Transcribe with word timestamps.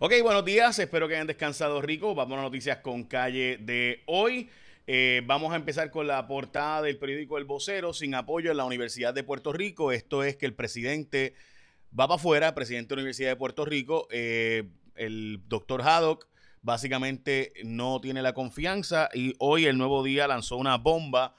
Ok, 0.00 0.12
buenos 0.22 0.44
días, 0.44 0.78
espero 0.78 1.08
que 1.08 1.14
hayan 1.16 1.26
descansado 1.26 1.82
rico. 1.82 2.14
Vamos 2.14 2.38
a 2.38 2.42
noticias 2.42 2.78
con 2.78 3.02
calle 3.02 3.58
de 3.60 4.04
hoy. 4.06 4.48
Eh, 4.86 5.22
vamos 5.26 5.52
a 5.52 5.56
empezar 5.56 5.90
con 5.90 6.06
la 6.06 6.24
portada 6.28 6.82
del 6.82 6.98
periódico 6.98 7.36
El 7.36 7.46
Vocero, 7.46 7.92
sin 7.92 8.14
apoyo 8.14 8.52
en 8.52 8.58
la 8.58 8.64
Universidad 8.64 9.12
de 9.12 9.24
Puerto 9.24 9.52
Rico. 9.52 9.90
Esto 9.90 10.22
es 10.22 10.36
que 10.36 10.46
el 10.46 10.54
presidente 10.54 11.34
va 11.98 12.06
para 12.06 12.14
afuera, 12.14 12.54
presidente 12.54 12.90
de 12.90 12.94
la 12.94 13.00
Universidad 13.00 13.30
de 13.30 13.34
Puerto 13.34 13.64
Rico. 13.64 14.06
Eh, 14.12 14.68
el 14.94 15.40
doctor 15.48 15.82
Haddock 15.82 16.28
básicamente 16.62 17.52
no 17.64 18.00
tiene 18.00 18.22
la 18.22 18.34
confianza 18.34 19.08
y 19.12 19.34
hoy 19.40 19.66
el 19.66 19.78
nuevo 19.78 20.04
día 20.04 20.28
lanzó 20.28 20.58
una 20.58 20.76
bomba 20.76 21.34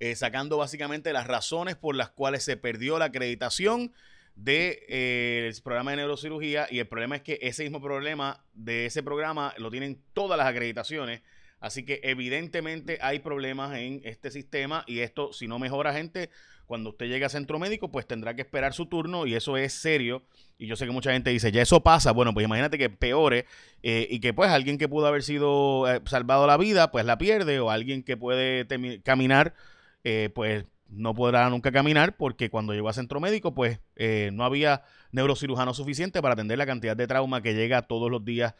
eh, 0.00 0.16
sacando 0.16 0.56
básicamente 0.56 1.12
las 1.12 1.26
razones 1.26 1.76
por 1.76 1.94
las 1.94 2.08
cuales 2.08 2.42
se 2.42 2.56
perdió 2.56 2.98
la 2.98 3.04
acreditación 3.04 3.92
de, 4.38 4.86
eh, 4.88 5.52
programa 5.64 5.90
de 5.90 5.98
neurocirugía 5.98 6.68
y 6.70 6.78
el 6.78 6.86
problema 6.86 7.16
es 7.16 7.22
que 7.22 7.38
ese 7.42 7.64
mismo 7.64 7.82
problema 7.82 8.44
de 8.54 8.86
ese 8.86 9.02
programa 9.02 9.52
lo 9.58 9.70
tienen 9.70 10.00
todas 10.12 10.38
las 10.38 10.46
acreditaciones. 10.46 11.22
Así 11.60 11.84
que 11.84 12.00
evidentemente 12.04 12.98
hay 13.02 13.18
problemas 13.18 13.76
en 13.76 14.00
este 14.04 14.30
sistema 14.30 14.84
y 14.86 15.00
esto, 15.00 15.32
si 15.32 15.48
no 15.48 15.58
mejora 15.58 15.92
gente, 15.92 16.30
cuando 16.66 16.90
usted 16.90 17.06
llegue 17.06 17.24
a 17.24 17.28
centro 17.28 17.58
médico, 17.58 17.90
pues 17.90 18.06
tendrá 18.06 18.34
que 18.34 18.42
esperar 18.42 18.74
su 18.74 18.86
turno 18.86 19.26
y 19.26 19.34
eso 19.34 19.56
es 19.56 19.72
serio. 19.72 20.22
Y 20.56 20.68
yo 20.68 20.76
sé 20.76 20.86
que 20.86 20.92
mucha 20.92 21.10
gente 21.10 21.30
dice, 21.30 21.50
ya 21.50 21.62
eso 21.62 21.82
pasa. 21.82 22.12
Bueno, 22.12 22.32
pues 22.32 22.44
imagínate 22.44 22.78
que 22.78 22.90
peore 22.90 23.46
eh, 23.82 24.06
y 24.08 24.20
que 24.20 24.32
pues 24.32 24.50
alguien 24.50 24.78
que 24.78 24.86
pudo 24.86 25.08
haber 25.08 25.24
sido 25.24 25.92
eh, 25.92 26.00
salvado 26.06 26.46
la 26.46 26.56
vida, 26.56 26.92
pues 26.92 27.04
la 27.04 27.18
pierde 27.18 27.58
o 27.58 27.70
alguien 27.70 28.04
que 28.04 28.16
puede 28.16 28.68
caminar, 29.02 29.54
pues 30.32 30.64
no 30.88 31.14
podrá 31.14 31.48
nunca 31.50 31.70
caminar 31.70 32.16
porque 32.16 32.50
cuando 32.50 32.72
llegó 32.72 32.88
a 32.88 32.92
centro 32.92 33.20
médico, 33.20 33.54
pues 33.54 33.80
eh, 33.96 34.30
no 34.32 34.44
había 34.44 34.82
neurocirujano 35.12 35.74
suficiente 35.74 36.22
para 36.22 36.34
atender 36.34 36.58
la 36.58 36.66
cantidad 36.66 36.96
de 36.96 37.06
trauma 37.06 37.42
que 37.42 37.54
llega 37.54 37.82
todos 37.82 38.10
los 38.10 38.24
días 38.24 38.54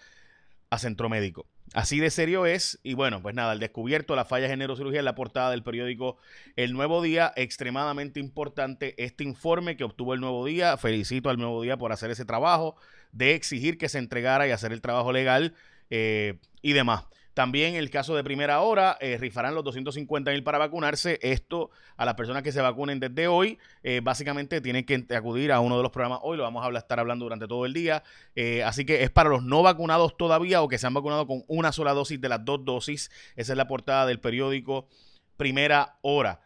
a 0.71 0.79
centro 0.79 1.09
médico. 1.09 1.47
Así 1.75 1.99
de 2.01 2.11
serio 2.11 2.47
es, 2.47 2.79
y 2.83 2.95
bueno, 2.95 3.21
pues 3.21 3.35
nada, 3.35 3.53
el 3.53 3.59
descubierto 3.59 4.17
las 4.17 4.29
fallas 4.29 4.51
en 4.51 4.59
neurocirugía 4.59 5.01
en 5.01 5.05
la 5.05 5.15
portada 5.15 5.51
del 5.51 5.63
periódico 5.63 6.17
El 6.57 6.73
Nuevo 6.73 7.03
Día, 7.03 7.33
extremadamente 7.37 8.21
importante 8.21 8.95
este 9.03 9.25
informe 9.25 9.77
que 9.77 9.85
obtuvo 9.85 10.15
el 10.15 10.21
Nuevo 10.21 10.45
Día, 10.47 10.77
felicito 10.77 11.29
al 11.29 11.39
Nuevo 11.39 11.63
Día 11.63 11.77
por 11.77 11.93
hacer 11.93 12.11
ese 12.11 12.25
trabajo, 12.25 12.77
de 13.13 13.35
exigir 13.35 13.77
que 13.77 13.89
se 13.89 13.99
entregara 13.99 14.47
y 14.49 14.51
hacer 14.51 14.73
el 14.73 14.81
trabajo 14.81 15.13
legal 15.13 15.55
eh, 15.91 16.39
y 16.63 16.73
demás. 16.73 17.05
También 17.39 17.77
el 17.77 17.89
caso 17.89 18.17
de 18.17 18.25
primera 18.25 18.63
hora, 18.63 18.99
eh, 19.01 19.17
rifarán 19.17 19.55
los 19.55 19.63
250 19.63 20.33
mil 20.33 20.43
para 20.43 20.59
vacunarse. 20.59 21.21
Esto 21.23 21.71
a 21.97 22.05
las 22.05 22.15
personas 22.15 22.43
que 22.43 22.51
se 22.51 22.61
vacunen 22.61 22.99
desde 22.99 23.29
hoy, 23.29 23.61
eh, 23.85 24.01
básicamente 24.03 24.61
tienen 24.61 24.85
que 24.85 25.07
acudir 25.15 25.53
a 25.53 25.61
uno 25.61 25.77
de 25.77 25.85
los 25.85 25.93
programas 25.93 26.19
hoy, 26.25 26.37
lo 26.37 26.43
vamos 26.43 26.67
a 26.67 26.77
estar 26.77 26.99
hablando 26.99 27.27
durante 27.27 27.47
todo 27.47 27.65
el 27.65 27.73
día. 27.73 28.03
Eh, 28.35 28.65
así 28.65 28.85
que 28.85 29.05
es 29.05 29.11
para 29.11 29.31
los 29.31 29.45
no 29.45 29.63
vacunados 29.63 30.17
todavía 30.17 30.63
o 30.63 30.69
que 30.69 30.79
se 30.79 30.89
han 30.89 30.95
vacunado 30.95 31.29
con 31.29 31.45
una 31.47 31.71
sola 31.71 31.93
dosis 31.93 32.21
de 32.21 32.29
las 32.29 32.45
dos 32.45 32.65
dosis. 32.65 33.09
Esa 33.37 33.53
es 33.53 33.57
la 33.57 33.69
portada 33.69 34.05
del 34.05 34.19
periódico 34.19 34.89
Primera 35.37 36.01
Hora. 36.03 36.41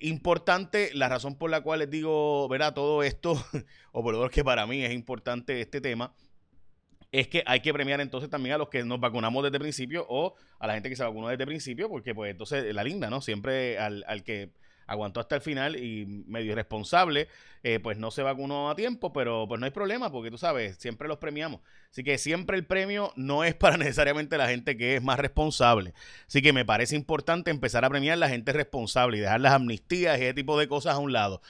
importante, 0.00 0.90
la 0.94 1.08
razón 1.08 1.38
por 1.38 1.48
la 1.48 1.60
cual 1.60 1.78
les 1.78 1.90
digo, 1.90 2.48
verá, 2.48 2.74
todo 2.74 3.04
esto, 3.04 3.34
o 3.92 4.02
por 4.02 4.14
lo 4.14 4.18
menos 4.18 4.32
que 4.32 4.42
para 4.42 4.66
mí 4.66 4.84
es 4.84 4.92
importante 4.92 5.60
este 5.60 5.80
tema, 5.80 6.12
es 7.14 7.28
que 7.28 7.44
hay 7.46 7.60
que 7.60 7.72
premiar 7.72 8.00
entonces 8.00 8.28
también 8.28 8.56
a 8.56 8.58
los 8.58 8.68
que 8.68 8.82
nos 8.82 8.98
vacunamos 8.98 9.44
desde 9.44 9.60
principio 9.60 10.04
o 10.08 10.34
a 10.58 10.66
la 10.66 10.74
gente 10.74 10.88
que 10.88 10.96
se 10.96 11.04
vacunó 11.04 11.28
desde 11.28 11.46
principio, 11.46 11.88
porque 11.88 12.12
pues 12.12 12.32
entonces 12.32 12.74
la 12.74 12.82
linda, 12.82 13.08
¿no? 13.08 13.20
Siempre 13.20 13.78
al, 13.78 14.24
que 14.24 14.50
aguantó 14.88 15.20
hasta 15.20 15.36
el 15.36 15.40
final 15.40 15.76
y 15.76 16.06
medio 16.26 16.50
irresponsable, 16.50 17.28
eh, 17.62 17.78
pues 17.78 17.98
no 17.98 18.10
se 18.10 18.24
vacunó 18.24 18.68
a 18.68 18.74
tiempo, 18.74 19.12
pero 19.12 19.46
pues 19.46 19.60
no 19.60 19.64
hay 19.64 19.70
problema, 19.70 20.10
porque 20.10 20.32
tú 20.32 20.38
sabes, 20.38 20.76
siempre 20.78 21.06
los 21.06 21.18
premiamos. 21.18 21.60
Así 21.88 22.02
que 22.02 22.18
siempre 22.18 22.56
el 22.56 22.66
premio 22.66 23.12
no 23.14 23.44
es 23.44 23.54
para 23.54 23.76
necesariamente 23.78 24.36
la 24.36 24.48
gente 24.48 24.76
que 24.76 24.96
es 24.96 25.02
más 25.02 25.20
responsable. 25.20 25.94
Así 26.26 26.42
que 26.42 26.52
me 26.52 26.64
parece 26.64 26.96
importante 26.96 27.52
empezar 27.52 27.84
a 27.84 27.90
premiar 27.90 28.14
a 28.14 28.16
la 28.16 28.28
gente 28.28 28.52
responsable 28.52 29.18
y 29.18 29.20
dejar 29.20 29.40
las 29.40 29.52
amnistías 29.52 30.18
y 30.18 30.24
ese 30.24 30.34
tipo 30.34 30.58
de 30.58 30.66
cosas 30.66 30.96
a 30.96 30.98
un 30.98 31.12
lado. 31.12 31.40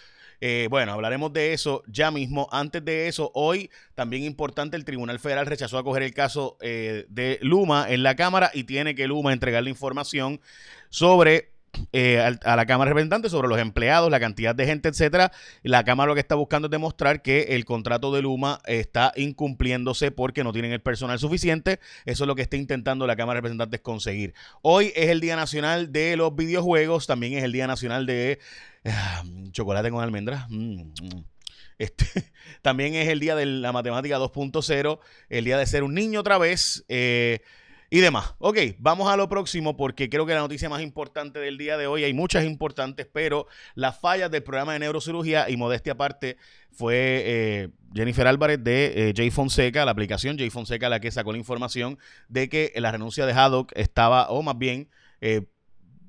Eh, 0.41 0.69
bueno, 0.71 0.93
hablaremos 0.93 1.33
de 1.33 1.53
eso 1.53 1.83
ya 1.87 2.11
mismo. 2.11 2.49
Antes 2.51 2.85
de 2.85 3.09
eso, 3.09 3.31
hoy 3.35 3.71
también 3.95 4.25
importante, 4.25 4.77
el 4.77 4.85
Tribunal 4.85 5.19
Federal 5.19 5.47
rechazó 5.47 5.79
acoger 5.79 6.03
el 6.03 6.15
caso 6.15 6.57
eh, 6.61 7.07
de 7.09 7.39
Luma 7.43 7.87
en 7.89 8.03
la 8.03 8.17
Cámara 8.17 8.51
y 8.53 8.65
tiene 8.65 8.95
que 8.95 9.07
Luma 9.07 9.33
entregar 9.33 9.63
la 9.63 9.71
información 9.71 10.41
sobre 10.91 11.54
eh, 11.93 12.19
a, 12.19 12.57
la 12.57 12.67
Cámara 12.67 12.89
de 12.89 12.93
Representantes 12.93 13.33
sobre 13.33 13.49
los 13.49 13.59
empleados, 13.59 14.11
la 14.11 14.21
cantidad 14.21 14.55
de 14.55 14.67
gente, 14.67 14.89
etcétera. 14.89 15.33
La 15.63 15.85
Cámara 15.85 16.09
lo 16.09 16.15
que 16.15 16.21
está 16.21 16.35
buscando 16.35 16.67
es 16.67 16.71
demostrar 16.71 17.23
que 17.23 17.43
el 17.51 17.65
contrato 17.65 18.13
de 18.13 18.23
Luma 18.23 18.61
está 18.67 19.13
incumpliéndose 19.17 20.11
porque 20.11 20.45
no 20.45 20.53
tienen 20.53 20.73
el 20.73 20.81
personal 20.81 21.19
suficiente. 21.19 21.81
Eso 22.05 22.25
es 22.25 22.29
lo 22.29 22.35
que 22.35 22.43
está 22.43 22.57
intentando 22.57 23.07
la 23.07 23.17
Cámara 23.17 23.37
de 23.37 23.41
Representantes 23.41 23.81
conseguir. 23.81 24.35
Hoy 24.63 24.93
es 24.95 25.11
el 25.11 25.21
Día 25.21 25.37
Nacional 25.37 25.93
de 25.93 26.17
los 26.17 26.35
Videojuegos, 26.35 27.07
también 27.07 27.35
es 27.35 27.45
el 27.45 27.53
Día 27.53 27.67
Nacional 27.67 28.07
de 28.07 28.39
ah, 28.85 29.23
chocolate 29.53 29.91
con 29.91 30.03
almendras. 30.03 30.47
Mm, 30.51 30.83
mm. 30.83 31.25
Este, 31.79 32.07
también 32.63 32.95
es 32.95 33.09
el 33.09 33.21
día 33.21 33.35
de 33.35 33.47
la 33.47 33.73
matemática 33.73 34.19
2.0, 34.19 34.99
el 35.29 35.45
día 35.45 35.59
de 35.59 35.67
ser 35.67 35.83
un 35.83 35.95
niño 35.95 36.21
otra 36.21 36.39
vez. 36.39 36.85
Eh, 36.89 37.41
y 37.95 38.01
demás. 38.01 38.35
Ok, 38.39 38.59
vamos 38.81 39.09
a 39.09 39.17
lo 39.17 39.29
próximo 39.29 39.77
porque 39.77 40.11
creo 40.11 40.27
que 40.27 40.35
la 40.35 40.41
noticia 40.41 40.69
más 40.69 40.83
importante 40.83 41.39
del 41.39 41.57
día 41.57 41.77
de 41.77 41.87
hoy, 41.87 42.03
hay 42.03 42.13
muchas 42.13 42.45
importantes, 42.45 43.07
pero 43.07 43.47
las 43.77 44.01
fallas 44.01 44.33
del 44.33 44.43
programa 44.43 44.73
de 44.73 44.81
neurocirugía 44.81 45.49
y 45.49 45.57
modestia 45.57 45.93
aparte 45.93 46.37
fue 46.73 47.23
eh, 47.25 47.69
Jennifer 47.95 48.27
Álvarez 48.27 48.65
de 48.65 49.11
eh, 49.11 49.13
Jay 49.15 49.31
Fonseca, 49.31 49.85
la 49.85 49.93
aplicación 49.93 50.37
Jay 50.37 50.51
Fonseca 50.51 50.89
la 50.89 50.99
que 50.99 51.13
sacó 51.13 51.31
la 51.31 51.39
información 51.39 51.97
de 52.29 52.49
que 52.49 52.73
la 52.75 52.91
renuncia 52.91 53.27
de 53.27 53.33
Haddock 53.33 53.71
estaba, 53.77 54.29
o 54.29 54.43
más 54.43 54.59
bien, 54.59 54.89
eh, 55.21 55.43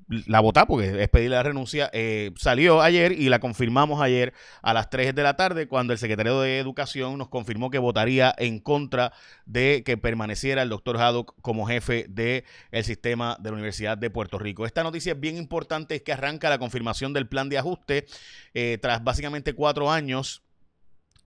la 0.08 0.40
votá, 0.40 0.66
porque 0.66 1.02
es 1.02 1.08
pedirle 1.08 1.36
la 1.36 1.42
renuncia, 1.42 1.90
eh, 1.92 2.32
salió 2.36 2.80
ayer 2.80 3.12
y 3.12 3.28
la 3.28 3.40
confirmamos 3.40 4.00
ayer 4.00 4.32
a 4.62 4.72
las 4.72 4.88
3 4.88 5.14
de 5.14 5.22
la 5.22 5.36
tarde 5.36 5.66
cuando 5.66 5.92
el 5.92 5.98
secretario 5.98 6.40
de 6.40 6.58
Educación 6.58 7.18
nos 7.18 7.28
confirmó 7.28 7.70
que 7.70 7.78
votaría 7.78 8.34
en 8.38 8.60
contra 8.60 9.12
de 9.46 9.82
que 9.84 9.96
permaneciera 9.96 10.62
el 10.62 10.68
doctor 10.68 10.96
Haddock 10.98 11.34
como 11.42 11.66
jefe 11.66 12.06
del 12.08 12.44
el 12.70 12.84
sistema 12.84 13.36
de 13.40 13.50
la 13.50 13.54
Universidad 13.54 13.98
de 13.98 14.10
Puerto 14.10 14.38
Rico. 14.38 14.64
Esta 14.64 14.82
noticia 14.82 15.12
es 15.12 15.20
bien 15.20 15.36
importante, 15.36 15.96
es 15.96 16.02
que 16.02 16.12
arranca 16.12 16.50
la 16.50 16.58
confirmación 16.58 17.12
del 17.12 17.28
plan 17.28 17.48
de 17.48 17.58
ajuste 17.58 18.06
eh, 18.54 18.78
tras 18.80 19.02
básicamente 19.02 19.54
cuatro 19.54 19.90
años 19.90 20.42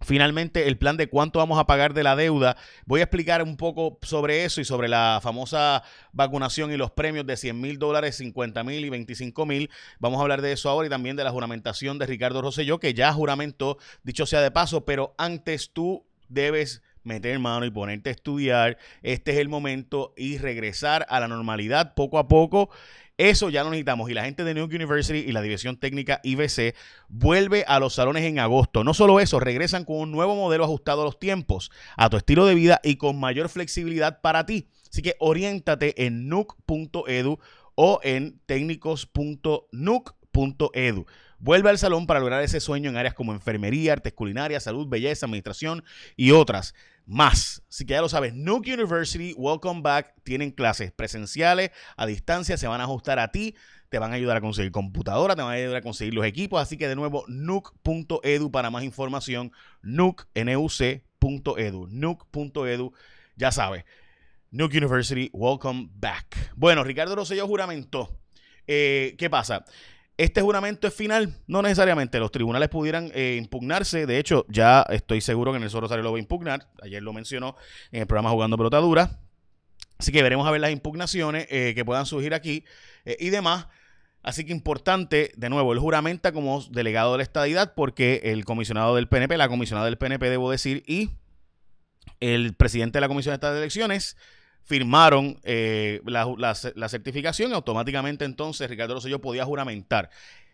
Finalmente, 0.02 0.66
el 0.66 0.78
plan 0.78 0.96
de 0.96 1.08
cuánto 1.08 1.38
vamos 1.40 1.58
a 1.58 1.66
pagar 1.66 1.92
de 1.92 2.02
la 2.02 2.16
deuda. 2.16 2.56
Voy 2.86 3.00
a 3.00 3.04
explicar 3.04 3.42
un 3.42 3.56
poco 3.56 3.98
sobre 4.02 4.44
eso 4.44 4.60
y 4.60 4.64
sobre 4.64 4.88
la 4.88 5.20
famosa 5.22 5.82
vacunación 6.12 6.72
y 6.72 6.78
los 6.78 6.90
premios 6.90 7.26
de 7.26 7.36
100 7.36 7.60
mil 7.60 7.78
dólares, 7.78 8.16
50 8.16 8.64
mil 8.64 8.84
y 8.84 8.88
25 8.88 9.44
mil. 9.44 9.70
Vamos 9.98 10.18
a 10.18 10.22
hablar 10.22 10.40
de 10.40 10.52
eso 10.52 10.70
ahora 10.70 10.86
y 10.86 10.90
también 10.90 11.16
de 11.16 11.24
la 11.24 11.30
juramentación 11.30 11.98
de 11.98 12.06
Ricardo 12.06 12.40
Rosselló, 12.40 12.80
que 12.80 12.94
ya 12.94 13.12
juramentó, 13.12 13.76
dicho 14.02 14.24
sea 14.24 14.40
de 14.40 14.50
paso, 14.50 14.86
pero 14.86 15.14
antes 15.18 15.70
tú 15.72 16.06
debes 16.28 16.82
meter 17.02 17.38
mano 17.38 17.66
y 17.66 17.70
ponerte 17.70 18.08
a 18.08 18.12
estudiar. 18.12 18.78
Este 19.02 19.32
es 19.32 19.38
el 19.38 19.48
momento 19.48 20.14
y 20.16 20.38
regresar 20.38 21.06
a 21.08 21.20
la 21.20 21.28
normalidad 21.28 21.94
poco 21.94 22.18
a 22.18 22.28
poco 22.28 22.70
eso 23.20 23.50
ya 23.50 23.62
lo 23.62 23.70
necesitamos. 23.70 24.08
Y 24.08 24.14
la 24.14 24.24
gente 24.24 24.44
de 24.44 24.54
New 24.54 24.64
University 24.64 25.18
y 25.18 25.32
la 25.32 25.42
División 25.42 25.76
Técnica 25.76 26.20
IBC 26.22 26.74
vuelve 27.08 27.66
a 27.68 27.78
los 27.78 27.92
salones 27.94 28.24
en 28.24 28.38
agosto. 28.38 28.82
No 28.82 28.94
solo 28.94 29.20
eso, 29.20 29.40
regresan 29.40 29.84
con 29.84 29.96
un 29.96 30.10
nuevo 30.10 30.34
modelo 30.34 30.64
ajustado 30.64 31.02
a 31.02 31.04
los 31.04 31.18
tiempos, 31.18 31.70
a 31.98 32.08
tu 32.08 32.16
estilo 32.16 32.46
de 32.46 32.54
vida 32.54 32.80
y 32.82 32.96
con 32.96 33.20
mayor 33.20 33.50
flexibilidad 33.50 34.22
para 34.22 34.46
ti. 34.46 34.68
Así 34.90 35.02
que 35.02 35.16
oriéntate 35.18 36.06
en 36.06 36.30
nuc.edu 36.30 37.38
o 37.74 38.00
en 38.02 38.40
técnicos.nuc.edu. 38.46 41.06
Vuelve 41.38 41.70
al 41.70 41.78
salón 41.78 42.06
para 42.06 42.20
lograr 42.20 42.42
ese 42.42 42.60
sueño 42.60 42.90
en 42.90 42.96
áreas 42.96 43.14
como 43.14 43.32
enfermería, 43.32 43.94
artes 43.94 44.12
culinarias, 44.14 44.64
salud, 44.64 44.88
belleza, 44.88 45.26
administración 45.26 45.84
y 46.16 46.32
otras 46.32 46.74
más. 47.10 47.62
Así 47.68 47.84
que 47.84 47.94
ya 47.94 48.00
lo 48.00 48.08
sabes, 48.08 48.34
Nuke 48.34 48.72
University, 48.72 49.34
welcome 49.36 49.82
back. 49.82 50.14
Tienen 50.22 50.52
clases 50.52 50.92
presenciales, 50.92 51.72
a 51.96 52.06
distancia, 52.06 52.56
se 52.56 52.68
van 52.68 52.80
a 52.80 52.84
ajustar 52.84 53.18
a 53.18 53.32
ti, 53.32 53.56
te 53.88 53.98
van 53.98 54.12
a 54.12 54.14
ayudar 54.14 54.36
a 54.36 54.40
conseguir 54.40 54.70
computadora, 54.70 55.34
te 55.34 55.42
van 55.42 55.50
a 55.50 55.54
ayudar 55.56 55.76
a 55.76 55.82
conseguir 55.82 56.14
los 56.14 56.24
equipos. 56.24 56.62
Así 56.62 56.76
que 56.78 56.86
de 56.86 56.94
nuevo, 56.94 57.24
nuke.edu 57.26 58.50
para 58.52 58.70
más 58.70 58.84
información, 58.84 59.50
nuke, 59.82 60.24
nuc.edu, 60.34 61.88
nuke.edu, 61.90 62.92
ya 63.36 63.52
sabes. 63.52 63.84
Nuke 64.52 64.78
University, 64.78 65.30
welcome 65.32 65.90
back. 65.92 66.52
Bueno, 66.54 66.84
Ricardo 66.84 67.16
Rosselló 67.16 67.46
juramentó. 67.46 68.20
Eh, 68.66 69.16
¿Qué 69.18 69.28
pasa? 69.28 69.64
Este 70.20 70.42
juramento 70.42 70.86
es 70.86 70.92
final, 70.92 71.34
no 71.46 71.62
necesariamente. 71.62 72.18
Los 72.18 72.30
tribunales 72.30 72.68
pudieran 72.68 73.10
eh, 73.14 73.36
impugnarse. 73.38 74.04
De 74.04 74.18
hecho, 74.18 74.44
ya 74.50 74.82
estoy 74.90 75.22
seguro 75.22 75.50
que 75.50 75.56
el 75.56 75.70
Rosario 75.70 76.02
lo 76.02 76.12
va 76.12 76.18
a 76.18 76.20
impugnar. 76.20 76.68
Ayer 76.82 77.02
lo 77.02 77.14
mencionó 77.14 77.56
en 77.90 78.02
el 78.02 78.06
programa 78.06 78.28
Jugando 78.28 78.58
Pelota 78.58 78.76
Dura. 78.80 79.18
Así 79.96 80.12
que 80.12 80.22
veremos 80.22 80.46
a 80.46 80.50
ver 80.50 80.60
las 80.60 80.72
impugnaciones 80.72 81.46
eh, 81.48 81.72
que 81.74 81.86
puedan 81.86 82.04
surgir 82.04 82.34
aquí 82.34 82.66
eh, 83.06 83.16
y 83.18 83.30
demás. 83.30 83.68
Así 84.22 84.44
que 84.44 84.52
importante, 84.52 85.32
de 85.38 85.48
nuevo, 85.48 85.72
él 85.72 85.78
juramenta 85.78 86.32
como 86.32 86.62
delegado 86.64 87.12
de 87.12 87.16
la 87.16 87.22
estadidad 87.22 87.72
porque 87.74 88.20
el 88.24 88.44
comisionado 88.44 88.96
del 88.96 89.08
PNP, 89.08 89.38
la 89.38 89.48
comisionada 89.48 89.86
del 89.86 89.96
PNP, 89.96 90.28
debo 90.28 90.50
decir, 90.50 90.84
y 90.86 91.12
el 92.20 92.52
presidente 92.52 92.98
de 92.98 93.00
la 93.00 93.08
Comisión 93.08 93.32
de 93.32 93.36
Estado 93.36 93.54
de 93.54 93.60
Elecciones 93.60 94.18
firmaron 94.70 95.36
eh, 95.42 96.00
la, 96.04 96.54
certificación 96.54 97.50
y 97.50 97.54
automáticamente 97.54 98.24
entonces 98.24 98.70
Ricardo 98.70 98.94
Rosselló 98.94 99.20
podía 99.20 99.44
juramentar. 99.44 100.10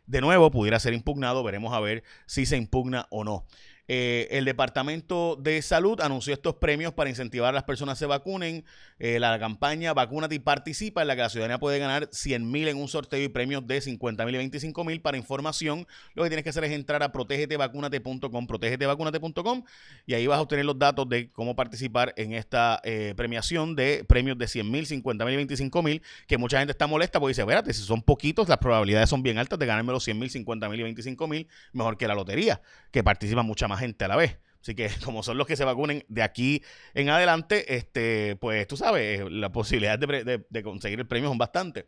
De 0.06 0.22
nuevo, 0.22 0.50
pudiera 0.50 0.80
ser 0.80 0.94
impugnado, 0.94 1.44
veremos 1.44 1.74
a 1.74 1.80
ver 1.80 2.02
si 2.24 2.46
se 2.46 2.56
impugna 2.56 3.08
o 3.10 3.24
no. 3.24 3.44
Eh, 3.88 4.28
el 4.30 4.44
Departamento 4.44 5.36
de 5.36 5.62
Salud 5.62 6.00
anunció 6.00 6.32
estos 6.32 6.56
premios 6.56 6.92
para 6.92 7.08
incentivar 7.08 7.50
a 7.50 7.52
las 7.52 7.64
personas 7.64 7.94
a 7.94 7.96
se 7.96 8.06
vacunen. 8.06 8.64
Eh, 8.98 9.18
la 9.20 9.38
campaña 9.38 9.92
Vacúnate 9.92 10.34
y 10.34 10.38
Participa, 10.38 11.02
en 11.02 11.08
la 11.08 11.16
que 11.16 11.22
la 11.22 11.28
ciudadanía 11.28 11.58
puede 11.58 11.78
ganar 11.78 12.08
100 12.10 12.50
mil 12.50 12.66
en 12.68 12.78
un 12.78 12.88
sorteo 12.88 13.22
y 13.22 13.28
premios 13.28 13.66
de 13.66 13.80
50 13.80 14.24
mil 14.24 14.34
y 14.34 14.38
25 14.38 14.84
mil. 14.84 15.00
Para 15.00 15.16
información, 15.16 15.86
lo 16.14 16.22
que 16.22 16.30
tienes 16.30 16.44
que 16.44 16.50
hacer 16.50 16.64
es 16.64 16.72
entrar 16.72 17.02
a 17.02 17.12
protegetevacunate.com, 17.12 18.46
protegetevacunate.com, 18.46 19.64
y 20.06 20.14
ahí 20.14 20.26
vas 20.26 20.38
a 20.38 20.42
obtener 20.42 20.64
los 20.64 20.78
datos 20.78 21.08
de 21.08 21.30
cómo 21.30 21.54
participar 21.54 22.14
en 22.16 22.32
esta 22.32 22.80
eh, 22.84 23.14
premiación 23.16 23.76
de 23.76 24.04
premios 24.04 24.38
de 24.38 24.48
100 24.48 24.70
mil, 24.70 24.86
50 24.86 25.24
mil 25.24 25.34
y 25.34 25.36
25 25.36 25.82
mil, 25.82 26.02
que 26.26 26.38
mucha 26.38 26.58
gente 26.58 26.72
está 26.72 26.86
molesta 26.86 27.20
porque 27.20 27.32
dice, 27.32 27.42
espérate, 27.42 27.72
si 27.72 27.82
son 27.82 28.02
poquitos, 28.02 28.48
las 28.48 28.58
probabilidades 28.58 29.10
son 29.10 29.22
bien 29.22 29.38
altas 29.38 29.58
de 29.58 29.66
ganarme 29.66 29.92
los 29.92 30.04
100 30.04 30.18
mil, 30.18 30.30
50 30.30 30.68
mil 30.68 30.80
y 30.80 30.82
25 30.84 31.28
mil, 31.28 31.48
mejor 31.72 31.96
que 31.98 32.08
la 32.08 32.14
lotería, 32.14 32.60
que 32.90 33.04
participa 33.04 33.42
mucha 33.42 33.68
más 33.68 33.75
gente 33.76 34.04
a 34.04 34.08
la 34.08 34.16
vez. 34.16 34.38
Así 34.60 34.74
que 34.74 34.88
como 35.04 35.22
son 35.22 35.38
los 35.38 35.46
que 35.46 35.56
se 35.56 35.64
vacunen 35.64 36.04
de 36.08 36.22
aquí 36.22 36.62
en 36.94 37.08
adelante, 37.08 37.76
este, 37.76 38.36
pues 38.36 38.66
tú 38.66 38.76
sabes, 38.76 39.30
la 39.30 39.52
posibilidad 39.52 39.98
de, 39.98 40.62
conseguir 40.62 40.98
el 40.98 41.06
premio 41.06 41.28
son 41.28 41.38
bastante. 41.38 41.86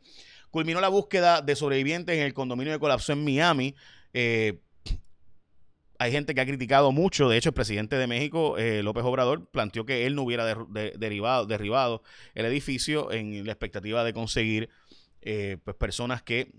Culminó 0.50 0.80
la 0.80 0.88
búsqueda 0.88 1.42
de 1.42 1.56
sobrevivientes 1.56 2.16
en 2.16 2.22
el 2.22 2.34
condominio 2.34 2.72
de 2.72 2.78
colapso 2.78 3.12
en 3.12 3.24
Miami. 3.24 3.74
Eh, 4.14 4.60
hay 5.98 6.12
gente 6.12 6.34
que 6.34 6.40
ha 6.40 6.46
criticado 6.46 6.92
mucho. 6.92 7.28
De 7.28 7.36
hecho, 7.36 7.48
el 7.48 7.54
presidente 7.54 7.96
de 7.96 8.06
México, 8.06 8.56
eh, 8.56 8.82
López 8.82 9.04
Obrador, 9.04 9.50
planteó 9.50 9.84
que 9.84 10.06
él 10.06 10.14
no 10.14 10.22
hubiera 10.22 10.46
derribado 10.46 12.02
el 12.34 12.46
edificio 12.46 13.10
en 13.10 13.44
la 13.44 13.52
expectativa 13.52 14.04
de 14.04 14.12
conseguir 14.12 14.70
eh, 15.20 15.58
pues, 15.64 15.76
personas 15.76 16.22
que 16.22 16.52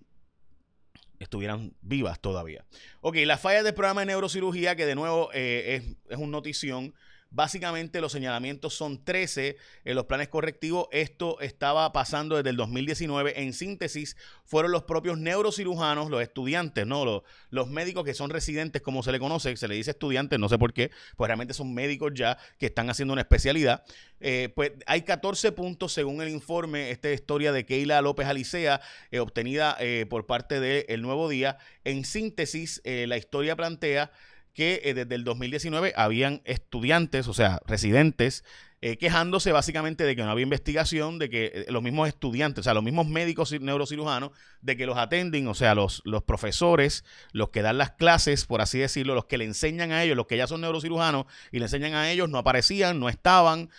estuvieran 1.20 1.74
vivas 1.82 2.20
todavía. 2.20 2.66
Ok, 3.02 3.18
las 3.26 3.40
fallas 3.40 3.64
del 3.64 3.74
programa 3.74 4.02
de 4.02 4.08
neurocirugía, 4.08 4.76
que 4.76 4.86
de 4.86 4.96
nuevo 4.96 5.30
eh, 5.34 5.76
es, 5.76 5.98
es 6.10 6.18
un 6.18 6.32
notición 6.32 6.94
Básicamente 7.32 8.02
los 8.02 8.12
señalamientos 8.12 8.74
son 8.74 9.04
13 9.04 9.58
en 9.86 9.96
los 9.96 10.06
planes 10.06 10.30
correctivos. 10.30 10.88
Esto 10.92 11.40
estaba 11.42 11.92
pasando 11.94 12.36
desde 12.36 12.50
el 12.50 12.58
2019. 12.58 13.42
En 13.42 13.54
síntesis, 13.54 14.18
fueron 14.50 14.72
los 14.72 14.84
propios 14.84 15.20
neurocirujanos, 15.20 16.10
los 16.10 16.24
estudiantes, 16.24 16.88
¿no? 16.88 17.24
Los, 17.52 17.68
médicos 17.70 18.04
que 18.04 18.16
son 18.16 18.32
residentes, 18.32 18.82
como 18.82 19.04
se 19.04 19.12
le 19.12 19.20
conoce, 19.20 19.56
se 19.58 19.68
le 19.68 19.76
dice 19.76 19.92
estudiantes, 19.92 20.40
no 20.40 20.50
sé 20.50 20.58
por 20.58 20.74
qué, 20.74 20.90
pues 21.18 21.28
realmente 21.28 21.54
son 21.54 21.72
médicos 21.72 22.14
ya 22.16 22.40
que 22.58 22.66
están 22.66 22.90
haciendo 22.90 23.14
una 23.14 23.22
especialidad. 23.22 23.84
Eh, 24.20 24.52
pues 24.56 24.72
hay 24.88 25.04
14 25.04 25.52
puntos 25.52 25.94
según 25.94 26.24
el 26.24 26.30
informe, 26.30 26.90
esta 26.90 27.12
historia 27.12 27.52
de 27.52 27.66
Keila 27.66 28.02
López 28.02 28.26
Alicea, 28.26 28.82
eh, 29.12 29.20
obtenida 29.20 29.78
eh, 29.80 30.08
por 30.10 30.26
parte 30.26 30.60
de 30.60 30.88
El 30.90 31.04
Nuevo 31.04 31.30
Día. 31.30 31.60
En 31.84 32.04
síntesis, 32.04 32.82
la 32.84 33.18
historia 33.18 33.56
plantea 33.56 34.12
que 34.60 34.82
eh, 34.84 34.94
desde 34.94 35.16
el 35.16 35.24
2019 35.24 35.94
habían 35.96 36.42
estudiantes, 36.44 37.30
o 37.30 37.34
sea, 37.34 37.62
residentes, 37.66 38.44
eh, 38.82 38.98
quejándose 38.98 39.54
básicamente 39.54 40.04
de 40.04 40.18
que 40.18 40.22
no 40.22 40.32
había 40.32 40.44
investigación, 40.44 41.18
de 41.18 41.30
que 41.30 41.46
eh, 41.46 41.66
los 41.70 41.82
mismos 41.82 42.10
estudiantes, 42.10 42.60
o 42.60 42.64
sea, 42.64 42.74
los 42.74 42.84
mismos 42.84 43.08
médicos 43.08 43.58
neurocirujanos, 43.58 44.32
de 44.62 44.76
que 44.76 44.86
los 44.86 44.98
atenden, 44.98 45.48
o 45.48 45.54
sea, 45.54 45.76
los, 45.76 46.02
los 46.04 46.24
profesores, 46.24 47.06
los 47.32 47.52
que 47.52 47.62
dan 47.62 47.78
las 47.78 47.92
clases, 47.92 48.46
por 48.46 48.60
así 48.60 48.80
decirlo, 48.80 49.16
los 49.16 49.28
que 49.28 49.38
le 49.38 49.46
enseñan 49.46 49.94
a 49.94 50.04
ellos, 50.04 50.18
los 50.18 50.28
que 50.28 50.36
ya 50.36 50.46
son 50.46 50.60
neurocirujanos 50.60 51.26
y 51.54 51.60
le 51.60 51.66
enseñan 51.68 51.94
a 51.94 52.12
ellos, 52.12 52.28
no 52.28 52.38
aparecían, 52.38 53.00
no 53.00 53.08
estaban, 53.08 53.70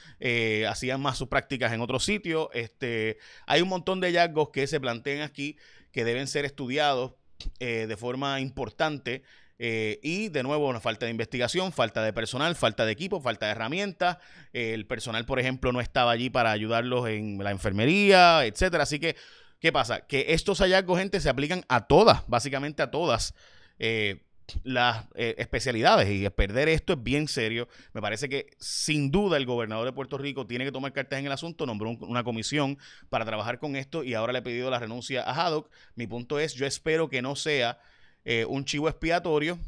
hacían 0.67 1.03
más 1.03 1.19
sus 1.19 1.29
prácticas 1.29 1.75
en 1.75 1.83
otros 1.83 2.07
sitios. 2.07 2.49
Este, 2.55 3.19
hay 3.47 3.61
un 3.61 3.69
montón 3.69 4.01
de 4.01 4.07
hallazgos 4.07 4.49
que 4.49 4.67
se 4.67 4.81
plantean 4.81 5.21
aquí 5.21 5.59
que 5.93 6.07
deben 6.07 6.27
ser 6.27 6.47
estudiados 6.47 7.13
de 7.59 7.97
forma 7.99 8.41
importante 8.41 9.23
eh, 9.63 10.01
y 10.03 10.31
de 10.31 10.43
nuevo, 10.43 10.69
una 10.69 10.81
falta 10.81 11.05
de 11.05 11.11
investigación, 11.11 11.71
falta 11.71 12.03
de 12.03 12.15
personal, 12.15 12.57
falta 12.57 12.87
de 12.87 12.93
equipo, 12.93 13.21
falta 13.21 13.45
de 13.45 13.53
herramientas. 13.53 14.17
el 14.55 14.87
personal, 14.87 15.27
por 15.27 15.39
ejemplo, 15.39 15.71
no 15.71 15.83
estaba 15.83 16.13
allí 16.13 16.31
para 16.31 16.51
ayudarlos 16.51 17.07
en 17.09 17.37
la 17.45 17.51
enfermería, 17.51 18.47
etcétera. 18.47 18.85
Así 18.85 18.99
que, 18.99 19.17
¿qué 19.61 19.71
pasa? 19.71 20.07
Que 20.07 20.33
estos 20.33 20.61
hallazgos, 20.61 20.99
gente, 20.99 21.21
se 21.21 21.29
aplican 21.29 21.63
a 21.69 21.87
todas, 21.87 22.27
básicamente 22.27 22.83
a 22.83 22.91
todas. 22.91 23.35
Eh, 23.79 24.23
las 24.65 25.07
eh, 25.15 25.35
especialidades 25.39 26.09
y 26.11 26.29
perder 26.31 26.71
esto 26.71 26.95
es 26.95 27.03
bien 27.03 27.29
serio. 27.29 27.69
Me 27.93 28.01
parece 28.01 28.31
que 28.31 28.47
sin 28.59 29.11
duda 29.11 29.37
el 29.37 29.45
gobernador 29.45 29.85
de 29.85 29.93
Puerto 29.93 30.17
Rico 30.17 30.47
tiene 30.47 30.65
que 30.65 30.73
tomar 30.73 30.95
cartas 30.95 31.19
en 31.19 31.27
el 31.27 31.33
asunto, 31.33 31.67
nombró 31.67 31.91
una 31.91 32.25
comisión 32.25 32.79
para 33.11 33.27
trabajar 33.27 33.59
con 33.59 33.77
esto 33.77 34.05
y 34.05 34.15
ahora 34.15 34.33
le 34.33 34.39
he 34.39 34.43
pedido 34.43 34.71
la 34.71 34.79
renuncia 34.79 35.23
a 35.23 35.35
Haddock. 35.35 35.71
Mi 35.95 36.07
punto 36.07 36.41
es, 36.41 36.55
yo 36.55 36.67
espero 36.67 37.11
que 37.11 37.21
no 37.23 37.37
sea 37.37 37.79
eh, 38.25 38.45
un 38.45 38.65
chivo 38.65 38.89
expiatorio 38.89 39.59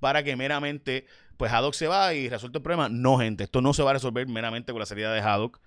para 0.00 0.22
que 0.22 0.36
meramente, 0.36 1.06
pues 1.36 1.52
Haddock 1.52 1.74
se 1.74 1.86
va 1.86 2.14
y 2.14 2.28
resuelve 2.28 2.58
el 2.58 2.62
problema. 2.62 2.88
No, 2.88 3.18
gente, 3.18 3.44
esto 3.44 3.60
no 3.60 3.72
se 3.72 3.82
va 3.82 3.90
a 3.90 3.94
resolver 3.94 4.26
meramente 4.28 4.72
con 4.72 4.80
la 4.80 4.86
salida 4.86 5.12
de 5.12 5.20
Haddock. 5.20 5.60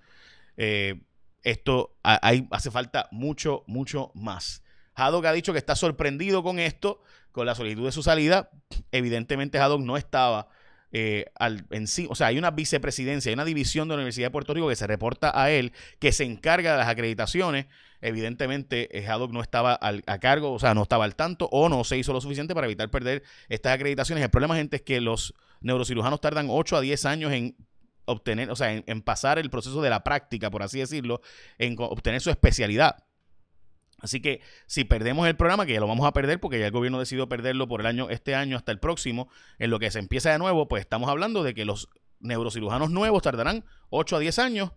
Eh, 0.56 1.00
esto 1.42 1.96
hay, 2.02 2.46
hace 2.50 2.70
falta 2.70 3.08
mucho, 3.10 3.64
mucho 3.66 4.10
más. 4.14 4.62
Haddock 4.94 5.26
ha 5.26 5.32
dicho 5.32 5.52
que 5.52 5.58
está 5.58 5.76
sorprendido 5.76 6.42
con 6.42 6.58
esto, 6.58 7.00
con 7.32 7.46
la 7.46 7.54
solicitud 7.54 7.84
de 7.84 7.92
su 7.92 8.02
salida. 8.02 8.50
Evidentemente, 8.90 9.58
Haddock 9.58 9.80
no 9.80 9.96
estaba 9.96 10.48
eh, 10.92 11.26
al, 11.38 11.66
en 11.70 11.86
sí, 11.86 12.06
o 12.08 12.14
sea, 12.14 12.28
hay 12.28 12.38
una 12.38 12.50
vicepresidencia, 12.50 13.30
hay 13.30 13.34
una 13.34 13.44
división 13.44 13.88
de 13.88 13.94
la 13.94 13.98
Universidad 13.98 14.26
de 14.26 14.30
Puerto 14.30 14.54
Rico 14.54 14.68
que 14.68 14.76
se 14.76 14.86
reporta 14.86 15.32
a 15.40 15.50
él, 15.50 15.72
que 15.98 16.12
se 16.12 16.24
encarga 16.24 16.72
de 16.72 16.78
las 16.78 16.88
acreditaciones. 16.88 17.66
Evidentemente, 18.00 18.96
eh, 18.96 19.06
Haddock 19.06 19.32
no 19.32 19.42
estaba 19.42 19.78
a 19.80 20.18
cargo, 20.18 20.52
o 20.52 20.58
sea, 20.58 20.72
no 20.74 20.82
estaba 20.82 21.04
al 21.04 21.16
tanto 21.16 21.48
o 21.50 21.68
no 21.68 21.82
se 21.84 21.98
hizo 21.98 22.12
lo 22.12 22.20
suficiente 22.20 22.54
para 22.54 22.66
evitar 22.66 22.90
perder 22.90 23.22
estas 23.48 23.74
acreditaciones. 23.74 24.22
El 24.22 24.30
problema, 24.30 24.54
gente, 24.54 24.76
es 24.76 24.82
que 24.82 25.00
los 25.00 25.34
neurocirujanos 25.60 26.20
tardan 26.20 26.46
8 26.48 26.76
a 26.76 26.80
10 26.80 27.04
años 27.06 27.32
en 27.32 27.56
obtener, 28.04 28.50
o 28.50 28.56
sea, 28.56 28.72
en 28.72 29.02
pasar 29.02 29.38
el 29.38 29.50
proceso 29.50 29.82
de 29.82 29.90
la 29.90 30.04
práctica, 30.04 30.50
por 30.50 30.62
así 30.62 30.78
decirlo, 30.78 31.20
en 31.58 31.74
obtener 31.78 32.20
su 32.20 32.30
especialidad. 32.30 33.07
Así 34.00 34.20
que 34.20 34.40
si 34.66 34.84
perdemos 34.84 35.26
el 35.26 35.36
programa, 35.36 35.66
que 35.66 35.72
ya 35.72 35.80
lo 35.80 35.88
vamos 35.88 36.06
a 36.06 36.12
perder 36.12 36.38
porque 36.40 36.58
ya 36.58 36.66
el 36.66 36.72
gobierno 36.72 37.00
decidió 37.00 37.28
perderlo 37.28 37.66
por 37.66 37.80
el 37.80 37.86
año, 37.86 38.10
este 38.10 38.34
año 38.34 38.56
hasta 38.56 38.70
el 38.70 38.78
próximo, 38.78 39.28
en 39.58 39.70
lo 39.70 39.78
que 39.78 39.90
se 39.90 39.98
empieza 39.98 40.30
de 40.30 40.38
nuevo, 40.38 40.68
pues 40.68 40.80
estamos 40.80 41.10
hablando 41.10 41.42
de 41.42 41.54
que 41.54 41.64
los 41.64 41.88
neurocirujanos 42.20 42.90
nuevos 42.90 43.22
tardarán 43.22 43.64
8 43.90 44.16
a 44.16 44.18
10 44.20 44.38
años. 44.38 44.72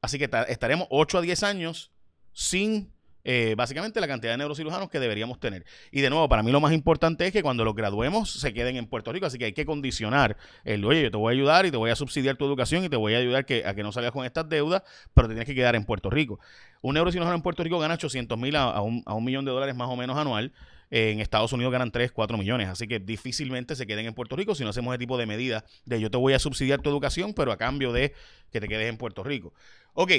Así 0.00 0.18
que 0.18 0.30
estaremos 0.48 0.86
8 0.90 1.18
a 1.18 1.20
10 1.20 1.42
años 1.42 1.92
sin 2.32 2.94
eh, 3.32 3.54
básicamente 3.54 4.00
la 4.00 4.08
cantidad 4.08 4.32
de 4.32 4.38
neurocirujanos 4.38 4.90
que 4.90 4.98
deberíamos 4.98 5.38
tener. 5.38 5.64
Y 5.92 6.00
de 6.00 6.10
nuevo, 6.10 6.28
para 6.28 6.42
mí 6.42 6.50
lo 6.50 6.58
más 6.58 6.72
importante 6.72 7.24
es 7.28 7.32
que 7.32 7.44
cuando 7.44 7.64
los 7.64 7.76
graduemos 7.76 8.28
se 8.32 8.52
queden 8.52 8.74
en 8.74 8.88
Puerto 8.88 9.12
Rico, 9.12 9.24
así 9.24 9.38
que 9.38 9.44
hay 9.44 9.52
que 9.52 9.64
condicionar 9.64 10.36
el, 10.64 10.84
oye, 10.84 11.02
yo 11.02 11.12
te 11.12 11.16
voy 11.16 11.32
a 11.32 11.36
ayudar 11.36 11.64
y 11.64 11.70
te 11.70 11.76
voy 11.76 11.90
a 11.90 11.94
subsidiar 11.94 12.36
tu 12.36 12.44
educación 12.44 12.82
y 12.82 12.88
te 12.88 12.96
voy 12.96 13.14
a 13.14 13.18
ayudar 13.18 13.46
que, 13.46 13.64
a 13.64 13.72
que 13.72 13.84
no 13.84 13.92
salgas 13.92 14.10
con 14.10 14.26
estas 14.26 14.48
deudas, 14.48 14.82
pero 15.14 15.28
te 15.28 15.34
tienes 15.34 15.46
que 15.46 15.54
quedar 15.54 15.76
en 15.76 15.84
Puerto 15.84 16.10
Rico. 16.10 16.40
Un 16.80 16.94
neurocirujano 16.94 17.36
en 17.36 17.42
Puerto 17.42 17.62
Rico 17.62 17.78
gana 17.78 17.94
800 17.94 18.36
mil 18.36 18.56
a, 18.56 18.80
un, 18.80 19.04
millón 19.24 19.44
de 19.44 19.52
dólares 19.52 19.76
más 19.76 19.88
o 19.88 19.94
menos 19.94 20.18
anual. 20.18 20.52
En 20.90 21.20
Estados 21.20 21.52
Unidos 21.52 21.70
ganan 21.70 21.92
3, 21.92 22.10
4 22.10 22.36
millones. 22.36 22.68
Así 22.68 22.88
que 22.88 22.98
difícilmente 22.98 23.76
se 23.76 23.86
queden 23.86 24.06
en 24.06 24.14
Puerto 24.14 24.34
Rico 24.34 24.56
si 24.56 24.64
no 24.64 24.70
hacemos 24.70 24.92
ese 24.92 24.98
tipo 24.98 25.16
de 25.16 25.26
medidas 25.26 25.62
de 25.84 26.00
yo 26.00 26.10
te 26.10 26.16
voy 26.16 26.32
a 26.32 26.40
subsidiar 26.40 26.80
tu 26.80 26.90
educación, 26.90 27.32
pero 27.32 27.52
a 27.52 27.56
cambio 27.56 27.92
de 27.92 28.12
que 28.50 28.60
te 28.60 28.66
quedes 28.66 28.88
en 28.88 28.96
Puerto 28.96 29.22
Rico. 29.22 29.54
Ok, 29.94 30.10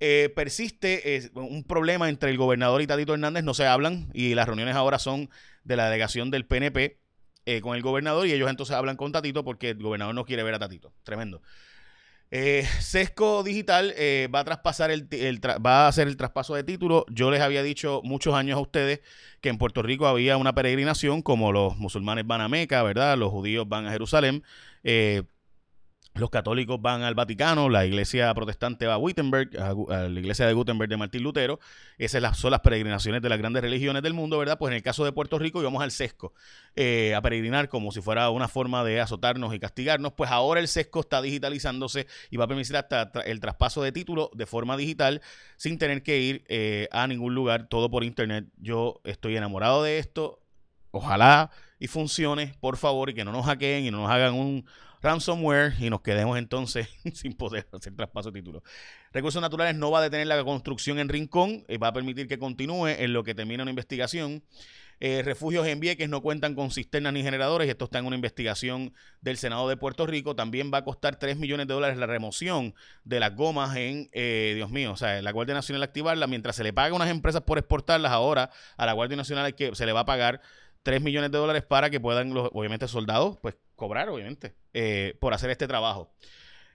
eh, 0.00 0.32
persiste 0.34 1.30
un 1.34 1.64
problema 1.64 2.08
entre 2.08 2.30
el 2.30 2.36
gobernador 2.36 2.82
y 2.82 2.86
Tatito 2.86 3.14
Hernández, 3.14 3.44
no 3.44 3.54
se 3.54 3.66
hablan 3.66 4.10
y 4.12 4.34
las 4.34 4.46
reuniones 4.46 4.76
ahora 4.76 4.98
son 4.98 5.30
de 5.64 5.76
la 5.76 5.86
delegación 5.86 6.30
del 6.30 6.46
PNP 6.46 6.98
eh, 7.46 7.60
con 7.60 7.76
el 7.76 7.82
gobernador 7.82 8.26
y 8.26 8.32
ellos 8.32 8.50
entonces 8.50 8.76
hablan 8.76 8.96
con 8.96 9.12
Tatito 9.12 9.44
porque 9.44 9.70
el 9.70 9.82
gobernador 9.82 10.14
no 10.14 10.24
quiere 10.24 10.42
ver 10.42 10.54
a 10.54 10.58
Tatito. 10.58 10.92
Tremendo. 11.02 11.42
Eh, 12.30 12.66
Sesco 12.80 13.42
Digital 13.44 13.94
va 14.34 14.40
a 14.40 14.44
traspasar 14.44 14.90
el, 14.90 15.08
va 15.64 15.84
a 15.84 15.88
hacer 15.88 16.08
el 16.08 16.16
traspaso 16.16 16.54
de 16.54 16.64
título. 16.64 17.04
Yo 17.08 17.30
les 17.30 17.40
había 17.40 17.62
dicho 17.62 18.00
muchos 18.02 18.34
años 18.34 18.56
a 18.56 18.60
ustedes 18.60 19.00
que 19.40 19.50
en 19.50 19.58
Puerto 19.58 19.82
Rico 19.82 20.06
había 20.06 20.36
una 20.36 20.54
peregrinación 20.54 21.22
como 21.22 21.52
los 21.52 21.76
musulmanes 21.76 22.26
van 22.26 22.40
a 22.40 22.48
Meca, 22.48 22.82
¿verdad? 22.82 23.16
Los 23.18 23.30
judíos 23.30 23.68
van 23.68 23.86
a 23.86 23.92
Jerusalén. 23.92 24.42
Los 26.16 26.30
católicos 26.30 26.80
van 26.80 27.02
al 27.02 27.16
Vaticano, 27.16 27.68
la 27.68 27.84
iglesia 27.84 28.32
protestante 28.34 28.86
va 28.86 28.94
a 28.94 28.98
Wittenberg, 28.98 29.50
a, 29.60 29.74
la 30.08 30.20
iglesia 30.20 30.46
de 30.46 30.52
Gutenberg 30.52 30.88
de 30.88 30.96
Martín 30.96 31.24
Lutero. 31.24 31.58
Esas 31.98 32.38
son 32.38 32.52
las 32.52 32.60
peregrinaciones 32.60 33.20
de 33.20 33.28
las 33.28 33.36
grandes 33.36 33.62
religiones 33.62 34.00
del 34.00 34.14
mundo, 34.14 34.38
¿verdad? 34.38 34.56
Pues 34.56 34.70
en 34.70 34.76
el 34.76 34.82
caso 34.84 35.04
de 35.04 35.10
Puerto 35.10 35.40
Rico 35.40 35.60
íbamos 35.60 35.82
al 35.82 35.90
sesco 35.90 36.32
eh, 36.76 37.16
a 37.16 37.20
peregrinar 37.20 37.68
como 37.68 37.90
si 37.90 38.00
fuera 38.00 38.30
una 38.30 38.46
forma 38.46 38.84
de 38.84 39.00
azotarnos 39.00 39.52
y 39.54 39.58
castigarnos. 39.58 40.12
Pues 40.12 40.30
ahora 40.30 40.60
el 40.60 40.68
sesco 40.68 41.00
está 41.00 41.20
digitalizándose 41.20 42.06
y 42.30 42.36
va 42.36 42.44
a 42.44 42.48
permitir 42.48 42.76
hasta 42.76 43.10
el 43.26 43.40
traspaso 43.40 43.82
de 43.82 43.90
título 43.90 44.30
de 44.34 44.46
forma 44.46 44.76
digital 44.76 45.20
sin 45.56 45.78
tener 45.78 46.04
que 46.04 46.20
ir 46.20 46.44
eh, 46.46 46.86
a 46.92 47.08
ningún 47.08 47.34
lugar, 47.34 47.66
todo 47.68 47.90
por 47.90 48.04
internet. 48.04 48.46
Yo 48.58 49.00
estoy 49.02 49.36
enamorado 49.36 49.82
de 49.82 49.98
esto. 49.98 50.38
Ojalá 50.92 51.50
y 51.78 51.88
funcione, 51.88 52.54
por 52.60 52.76
favor, 52.76 53.10
y 53.10 53.14
que 53.14 53.24
no 53.24 53.32
nos 53.32 53.46
hackeen 53.46 53.84
y 53.84 53.90
no 53.90 54.02
nos 54.02 54.10
hagan 54.10 54.34
un 54.34 54.64
ransomware 55.02 55.74
y 55.78 55.90
nos 55.90 56.00
quedemos 56.00 56.38
entonces 56.38 56.88
sin 57.14 57.34
poder 57.34 57.68
hacer 57.72 57.94
traspaso 57.94 58.30
de 58.30 58.40
título. 58.40 58.62
Recursos 59.12 59.40
Naturales 59.40 59.76
no 59.76 59.90
va 59.90 59.98
a 59.98 60.02
detener 60.02 60.26
la 60.26 60.42
construcción 60.42 60.98
en 60.98 61.08
Rincón, 61.08 61.64
y 61.68 61.76
va 61.76 61.88
a 61.88 61.92
permitir 61.92 62.26
que 62.26 62.38
continúe 62.38 62.88
en 62.88 63.12
lo 63.12 63.22
que 63.22 63.34
termina 63.34 63.62
una 63.62 63.70
investigación. 63.70 64.42
Eh, 65.00 65.22
refugios 65.22 65.66
en 65.66 65.80
Vieques 65.80 66.08
no 66.08 66.22
cuentan 66.22 66.54
con 66.54 66.70
cisternas 66.70 67.12
ni 67.12 67.22
generadores. 67.22 67.68
Esto 67.68 67.86
está 67.86 67.98
en 67.98 68.06
una 68.06 68.16
investigación 68.16 68.94
del 69.20 69.36
Senado 69.36 69.68
de 69.68 69.76
Puerto 69.76 70.06
Rico. 70.06 70.36
También 70.36 70.70
va 70.72 70.78
a 70.78 70.84
costar 70.84 71.16
3 71.16 71.36
millones 71.36 71.66
de 71.66 71.74
dólares 71.74 71.98
la 71.98 72.06
remoción 72.06 72.74
de 73.04 73.20
las 73.20 73.34
gomas 73.34 73.76
en, 73.76 74.08
eh, 74.12 74.52
Dios 74.54 74.70
mío, 74.70 74.92
o 74.92 74.96
sea, 74.96 75.20
la 75.20 75.32
Guardia 75.32 75.54
Nacional 75.54 75.82
activarla. 75.82 76.26
Mientras 76.26 76.56
se 76.56 76.64
le 76.64 76.72
paga 76.72 76.92
a 76.92 76.96
unas 76.96 77.10
empresas 77.10 77.42
por 77.42 77.58
exportarlas, 77.58 78.12
ahora 78.12 78.50
a 78.76 78.86
la 78.86 78.92
Guardia 78.92 79.16
Nacional 79.16 79.54
que, 79.54 79.74
se 79.74 79.84
le 79.84 79.92
va 79.92 80.00
a 80.00 80.06
pagar 80.06 80.40
3 80.84 81.02
millones 81.02 81.32
de 81.32 81.38
dólares 81.38 81.64
para 81.64 81.90
que 81.90 81.98
puedan 81.98 82.32
los, 82.32 82.50
obviamente, 82.52 82.86
soldados, 82.86 83.38
pues 83.42 83.56
cobrar, 83.74 84.08
obviamente, 84.08 84.54
eh, 84.72 85.16
por 85.20 85.34
hacer 85.34 85.50
este 85.50 85.66
trabajo. 85.66 86.14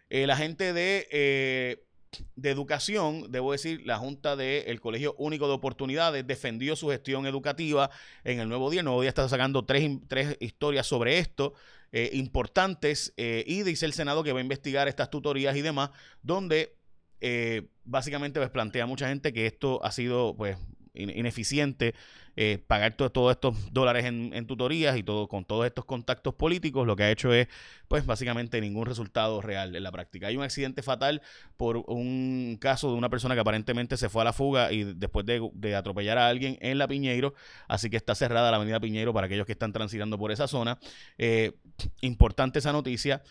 la 0.10 0.36
gente 0.36 0.74
de 0.74 1.88
de 2.36 2.50
Educación, 2.50 3.32
debo 3.32 3.52
decir, 3.52 3.86
la 3.86 3.98
Junta 3.98 4.36
del 4.36 4.80
Colegio 4.82 5.16
Único 5.18 5.48
de 5.48 5.54
Oportunidades 5.54 6.26
defendió 6.26 6.76
su 6.76 6.90
gestión 6.90 7.26
educativa 7.26 7.90
en 8.24 8.40
el 8.40 8.50
Nuevo 8.50 8.70
Día. 8.70 8.84
Nuevo 8.84 9.02
Día 9.02 9.10
está 9.10 9.28
sacando 9.30 9.66
tres, 9.66 9.90
tres 10.08 10.38
historias 10.40 10.88
sobre 10.88 11.20
esto. 11.20 11.54
Eh, 11.92 12.12
importantes 12.14 13.14
eh, 13.18 13.44
y 13.48 13.64
dice 13.64 13.88
el 13.88 13.94
Senado 13.94 14.24
que 14.24 14.32
va 14.32 14.38
a 14.38 14.44
investigar 14.44 14.88
estas 14.88 15.10
tutorías 15.10 15.56
y 15.56 15.62
demás, 15.62 15.90
donde 16.22 16.76
eh, 17.20 17.68
básicamente 17.84 18.40
pues, 18.40 18.52
plantea 18.52 18.86
mucha 18.86 19.08
gente 19.10 19.34
que 19.34 19.48
esto 19.48 19.84
ha 19.84 19.92
sido 19.92 20.36
pues 20.38 20.58
ineficiente 21.00 21.94
eh, 22.42 22.58
pagar 22.68 22.94
todos 22.94 23.32
estos 23.32 23.74
dólares 23.74 24.06
en, 24.06 24.48
tutorías 24.48 24.96
y 24.96 25.04
todo 25.04 25.28
con 25.28 25.44
todos 25.44 25.66
estos 25.66 25.84
contactos 25.84 26.34
políticos, 26.34 26.88
lo 26.88 26.96
que 26.96 27.04
ha 27.04 27.12
hecho 27.12 27.34
es, 27.34 27.50
pues 27.90 28.06
básicamente 28.06 28.62
ningún 28.62 28.86
resultado 28.86 29.42
real 29.42 29.76
en 29.76 29.84
la 29.84 29.92
práctica. 29.92 30.28
Hay 30.28 30.38
un 30.38 30.44
accidente 30.44 30.82
fatal 30.82 31.22
por 31.58 31.84
un 31.88 32.58
caso 32.62 32.92
de 32.92 32.98
una 32.98 33.10
persona 33.10 33.36
que 33.36 33.42
aparentemente 33.42 33.98
se 33.98 34.08
fue 34.08 34.22
a 34.22 34.26
la 34.26 34.32
fuga 34.32 34.72
y 34.72 34.86
después 34.86 35.26
de, 35.26 35.76
atropellar 35.76 36.18
a 36.18 36.30
alguien 36.30 36.58
en 36.62 36.78
la 36.78 36.88
Piñeiro, 36.88 37.34
así 37.68 37.90
que 37.90 37.98
está 37.98 38.16
cerrada 38.16 38.52
la 38.52 38.56
avenida 38.56 38.80
Piñeiro 38.80 39.14
para 39.14 39.26
aquellos 39.26 39.46
que 39.46 39.52
están 39.52 39.74
transitando 39.74 40.18
por 40.18 40.32
esa 40.32 40.48
zona. 40.48 40.80
Eh, 41.18 41.52
importante 42.00 42.60
esa 42.60 42.72
noticia. 42.72 43.22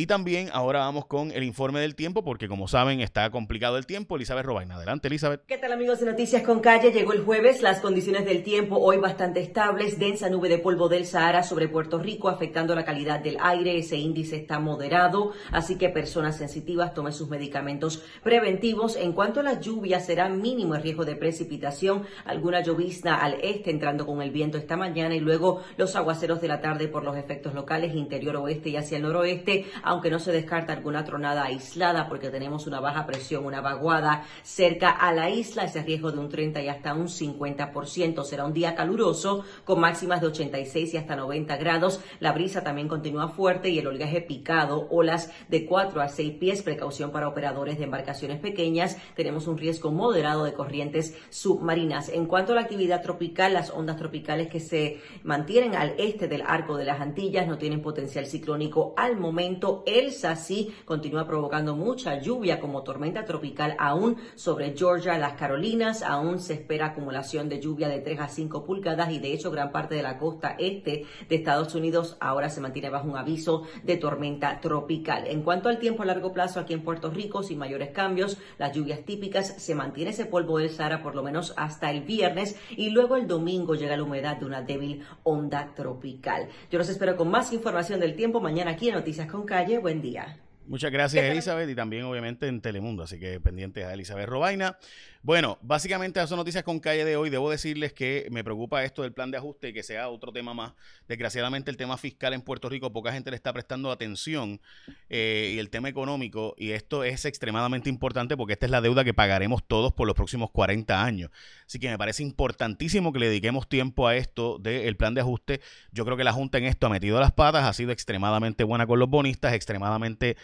Y 0.00 0.06
también 0.06 0.48
ahora 0.52 0.78
vamos 0.78 1.06
con 1.06 1.32
el 1.32 1.42
informe 1.42 1.80
del 1.80 1.96
tiempo, 1.96 2.22
porque 2.22 2.46
como 2.46 2.68
saben 2.68 3.00
está 3.00 3.28
complicado 3.30 3.78
el 3.78 3.84
tiempo. 3.84 4.14
Elizabeth 4.14 4.46
Robaina, 4.46 4.76
adelante 4.76 5.08
Elizabeth. 5.08 5.44
¿Qué 5.44 5.58
tal 5.58 5.72
amigos 5.72 5.98
de 5.98 6.06
Noticias 6.06 6.44
con 6.44 6.60
Calle? 6.60 6.92
Llegó 6.92 7.14
el 7.14 7.24
jueves, 7.24 7.62
las 7.62 7.80
condiciones 7.80 8.24
del 8.24 8.44
tiempo 8.44 8.76
hoy 8.76 8.98
bastante 8.98 9.40
estables, 9.40 9.98
densa 9.98 10.30
nube 10.30 10.48
de 10.48 10.58
polvo 10.58 10.88
del 10.88 11.04
Sahara 11.04 11.42
sobre 11.42 11.66
Puerto 11.66 11.98
Rico 11.98 12.28
afectando 12.28 12.76
la 12.76 12.84
calidad 12.84 13.18
del 13.18 13.38
aire, 13.40 13.76
ese 13.76 13.96
índice 13.96 14.36
está 14.36 14.60
moderado, 14.60 15.32
así 15.50 15.76
que 15.76 15.88
personas 15.88 16.38
sensitivas 16.38 16.94
tomen 16.94 17.12
sus 17.12 17.28
medicamentos 17.28 18.04
preventivos. 18.22 18.94
En 18.94 19.12
cuanto 19.12 19.40
a 19.40 19.42
las 19.42 19.58
lluvias, 19.58 20.06
será 20.06 20.28
mínimo 20.28 20.76
el 20.76 20.82
riesgo 20.82 21.06
de 21.06 21.16
precipitación, 21.16 22.04
alguna 22.24 22.60
llovizna 22.60 23.16
al 23.16 23.40
este 23.42 23.72
entrando 23.72 24.06
con 24.06 24.22
el 24.22 24.30
viento 24.30 24.58
esta 24.58 24.76
mañana 24.76 25.16
y 25.16 25.20
luego 25.20 25.64
los 25.76 25.96
aguaceros 25.96 26.40
de 26.40 26.46
la 26.46 26.60
tarde 26.60 26.86
por 26.86 27.02
los 27.02 27.16
efectos 27.16 27.52
locales, 27.52 27.96
interior 27.96 28.36
oeste 28.36 28.68
y 28.68 28.76
hacia 28.76 28.98
el 28.98 29.02
noroeste 29.02 29.66
aunque 29.88 30.10
no 30.10 30.18
se 30.18 30.32
descarta 30.32 30.74
alguna 30.74 31.02
tronada 31.04 31.44
aislada 31.44 32.08
porque 32.08 32.28
tenemos 32.28 32.66
una 32.66 32.78
baja 32.78 33.06
presión, 33.06 33.46
una 33.46 33.62
vaguada 33.62 34.24
cerca 34.42 34.90
a 34.90 35.12
la 35.12 35.30
isla, 35.30 35.64
ese 35.64 35.82
riesgo 35.82 36.12
de 36.12 36.18
un 36.18 36.28
30 36.28 36.60
y 36.60 36.68
hasta 36.68 36.92
un 36.92 37.08
50%. 37.08 38.22
Será 38.22 38.44
un 38.44 38.52
día 38.52 38.74
caluroso 38.74 39.44
con 39.64 39.80
máximas 39.80 40.20
de 40.20 40.26
86 40.26 40.92
y 40.92 40.96
hasta 40.98 41.16
90 41.16 41.56
grados. 41.56 42.00
La 42.20 42.32
brisa 42.32 42.62
también 42.62 42.86
continúa 42.86 43.28
fuerte 43.28 43.70
y 43.70 43.78
el 43.78 43.86
oleaje 43.86 44.20
picado, 44.20 44.86
olas 44.90 45.32
de 45.48 45.64
4 45.64 46.02
a 46.02 46.08
6 46.08 46.34
pies, 46.38 46.62
precaución 46.62 47.10
para 47.10 47.28
operadores 47.28 47.78
de 47.78 47.84
embarcaciones 47.84 48.40
pequeñas. 48.40 48.98
Tenemos 49.16 49.46
un 49.46 49.56
riesgo 49.56 49.90
moderado 49.90 50.44
de 50.44 50.52
corrientes 50.52 51.16
submarinas. 51.30 52.10
En 52.10 52.26
cuanto 52.26 52.52
a 52.52 52.56
la 52.56 52.60
actividad 52.60 53.00
tropical, 53.00 53.54
las 53.54 53.70
ondas 53.70 53.96
tropicales 53.96 54.48
que 54.48 54.60
se 54.60 55.00
mantienen 55.22 55.74
al 55.74 55.94
este 55.96 56.28
del 56.28 56.42
arco 56.42 56.76
de 56.76 56.84
las 56.84 57.00
Antillas 57.00 57.46
no 57.46 57.56
tienen 57.56 57.80
potencial 57.80 58.26
ciclónico 58.26 58.92
al 58.98 59.16
momento 59.16 59.77
Elsa 59.86 60.36
sí 60.36 60.74
continúa 60.84 61.26
provocando 61.26 61.76
mucha 61.76 62.20
lluvia 62.20 62.60
como 62.60 62.82
tormenta 62.82 63.24
tropical 63.24 63.76
aún 63.78 64.16
sobre 64.34 64.76
Georgia, 64.76 65.18
las 65.18 65.34
Carolinas. 65.34 66.02
Aún 66.02 66.40
se 66.40 66.54
espera 66.54 66.86
acumulación 66.86 67.48
de 67.48 67.60
lluvia 67.60 67.88
de 67.88 68.00
3 68.00 68.20
a 68.20 68.28
5 68.28 68.64
pulgadas 68.64 69.10
y 69.10 69.18
de 69.18 69.32
hecho 69.32 69.50
gran 69.50 69.72
parte 69.72 69.94
de 69.94 70.02
la 70.02 70.18
costa 70.18 70.56
este 70.58 71.04
de 71.28 71.36
Estados 71.36 71.74
Unidos 71.74 72.16
ahora 72.20 72.48
se 72.50 72.60
mantiene 72.60 72.90
bajo 72.90 73.08
un 73.08 73.16
aviso 73.16 73.62
de 73.82 73.96
tormenta 73.96 74.60
tropical. 74.60 75.26
En 75.26 75.42
cuanto 75.42 75.68
al 75.68 75.78
tiempo 75.78 76.02
a 76.02 76.06
largo 76.06 76.32
plazo 76.32 76.60
aquí 76.60 76.74
en 76.74 76.82
Puerto 76.82 77.10
Rico, 77.10 77.42
sin 77.42 77.58
mayores 77.58 77.90
cambios, 77.90 78.38
las 78.58 78.72
lluvias 78.72 79.04
típicas, 79.04 79.54
se 79.58 79.74
mantiene 79.74 80.10
ese 80.10 80.26
polvo 80.26 80.58
del 80.58 80.70
Sahara 80.70 81.02
por 81.02 81.14
lo 81.14 81.22
menos 81.22 81.54
hasta 81.56 81.90
el 81.90 82.02
viernes 82.02 82.56
y 82.70 82.90
luego 82.90 83.16
el 83.16 83.26
domingo 83.26 83.74
llega 83.74 83.96
la 83.96 84.02
humedad 84.02 84.36
de 84.36 84.46
una 84.46 84.62
débil 84.62 85.04
onda 85.22 85.72
tropical. 85.74 86.48
Yo 86.70 86.78
los 86.78 86.88
espero 86.88 87.16
con 87.16 87.30
más 87.30 87.52
información 87.52 88.00
del 88.00 88.16
tiempo 88.16 88.40
mañana 88.40 88.72
aquí 88.72 88.88
en 88.88 88.94
Noticias 88.94 89.30
con 89.30 89.44
Calle 89.44 89.67
buen 89.76 90.00
día. 90.00 90.38
Muchas 90.66 90.90
gracias, 90.90 91.24
Elizabeth, 91.24 91.68
y 91.70 91.74
también 91.74 92.04
obviamente 92.04 92.46
en 92.46 92.60
Telemundo, 92.60 93.02
así 93.02 93.18
que 93.18 93.40
pendientes 93.40 93.84
a 93.84 93.94
Elizabeth 93.94 94.28
Robaina. 94.28 94.76
Bueno, 95.22 95.58
básicamente 95.62 96.20
esas 96.20 96.28
son 96.28 96.38
noticias 96.38 96.62
con 96.62 96.78
calle 96.78 97.04
de 97.04 97.16
hoy. 97.16 97.28
Debo 97.28 97.50
decirles 97.50 97.92
que 97.92 98.28
me 98.30 98.44
preocupa 98.44 98.84
esto 98.84 99.02
del 99.02 99.12
plan 99.12 99.32
de 99.32 99.38
ajuste 99.38 99.72
que 99.72 99.82
sea 99.82 100.08
otro 100.08 100.32
tema 100.32 100.54
más. 100.54 100.74
Desgraciadamente 101.08 101.72
el 101.72 101.76
tema 101.76 101.96
fiscal 101.96 102.34
en 102.34 102.40
Puerto 102.40 102.68
Rico, 102.68 102.92
poca 102.92 103.12
gente 103.12 103.30
le 103.30 103.36
está 103.36 103.52
prestando 103.52 103.90
atención 103.90 104.60
eh, 105.08 105.52
y 105.54 105.58
el 105.58 105.70
tema 105.70 105.88
económico, 105.88 106.54
y 106.56 106.70
esto 106.70 107.02
es 107.02 107.24
extremadamente 107.24 107.88
importante 107.88 108.36
porque 108.36 108.52
esta 108.52 108.66
es 108.66 108.70
la 108.70 108.80
deuda 108.80 109.04
que 109.04 109.12
pagaremos 109.12 109.64
todos 109.66 109.92
por 109.92 110.06
los 110.06 110.14
próximos 110.14 110.50
40 110.50 111.04
años. 111.04 111.30
Así 111.66 111.80
que 111.80 111.88
me 111.88 111.98
parece 111.98 112.22
importantísimo 112.22 113.12
que 113.12 113.18
le 113.18 113.26
dediquemos 113.26 113.68
tiempo 113.68 114.06
a 114.06 114.14
esto 114.16 114.58
del 114.58 114.96
plan 114.96 115.14
de 115.14 115.22
ajuste. 115.22 115.60
Yo 115.90 116.04
creo 116.04 116.16
que 116.16 116.24
la 116.24 116.32
Junta 116.32 116.58
en 116.58 116.64
esto 116.64 116.86
ha 116.86 116.90
metido 116.90 117.18
las 117.18 117.32
patas, 117.32 117.64
ha 117.64 117.72
sido 117.72 117.90
extremadamente 117.90 118.62
buena 118.62 118.86
con 118.86 119.00
los 119.00 119.08
bonistas, 119.08 119.52
extremadamente 119.52 120.36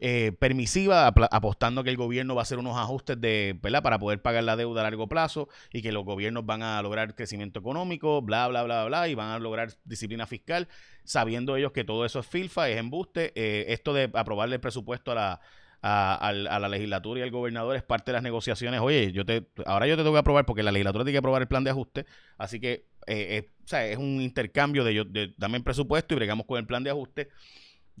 eh, 0.00 0.32
permisiva, 0.38 1.08
apostando 1.08 1.82
que 1.82 1.90
el 1.90 1.96
gobierno 1.96 2.36
va 2.36 2.42
a 2.42 2.44
hacer 2.44 2.58
unos 2.58 2.76
ajustes 2.76 3.20
de, 3.20 3.58
para 3.82 3.98
poder 3.98 4.22
pagar 4.22 4.44
la 4.44 4.56
deuda 4.56 4.82
a 4.82 4.84
largo 4.84 5.08
plazo 5.08 5.48
y 5.72 5.82
que 5.82 5.90
los 5.90 6.04
gobiernos 6.04 6.46
van 6.46 6.62
a 6.62 6.80
lograr 6.82 7.16
crecimiento 7.16 7.58
económico, 7.58 8.22
bla, 8.22 8.46
bla, 8.46 8.62
bla, 8.62 8.84
bla, 8.84 9.08
y 9.08 9.14
van 9.14 9.30
a 9.30 9.38
lograr 9.40 9.72
disciplina 9.84 10.26
fiscal, 10.26 10.68
sabiendo 11.02 11.56
ellos 11.56 11.72
que 11.72 11.82
todo 11.82 12.04
eso 12.04 12.20
es 12.20 12.26
filfa, 12.26 12.68
es 12.68 12.78
embuste. 12.78 13.32
Eh, 13.34 13.72
esto 13.72 13.92
de 13.92 14.10
aprobarle 14.14 14.56
el 14.56 14.60
presupuesto 14.60 15.10
a 15.12 15.14
la, 15.14 15.40
a, 15.82 16.32
la 16.32 16.68
legislatura 16.68 17.20
y 17.20 17.22
al 17.22 17.30
gobernador 17.30 17.76
es 17.76 17.82
parte 17.82 18.10
de 18.10 18.14
las 18.14 18.22
negociaciones. 18.22 18.80
Oye, 18.80 19.12
yo 19.12 19.24
te, 19.24 19.48
ahora 19.66 19.86
yo 19.86 19.96
te 19.96 20.02
tengo 20.02 20.14
que 20.14 20.20
aprobar 20.20 20.46
porque 20.46 20.62
la 20.62 20.72
legislatura 20.72 21.04
tiene 21.04 21.14
que 21.14 21.18
aprobar 21.18 21.42
el 21.42 21.48
plan 21.48 21.64
de 21.64 21.70
ajuste, 21.70 22.06
así 22.36 22.60
que 22.60 22.86
eh, 23.06 23.48
es 23.70 23.96
un 23.96 24.20
intercambio 24.20 24.84
de, 24.84 24.94
yo, 24.94 25.04
de 25.04 25.34
dame 25.36 25.58
el 25.58 25.64
presupuesto 25.64 26.14
y 26.14 26.16
bregamos 26.16 26.46
con 26.46 26.58
el 26.58 26.66
plan 26.66 26.84
de 26.84 26.90
ajuste. 26.90 27.28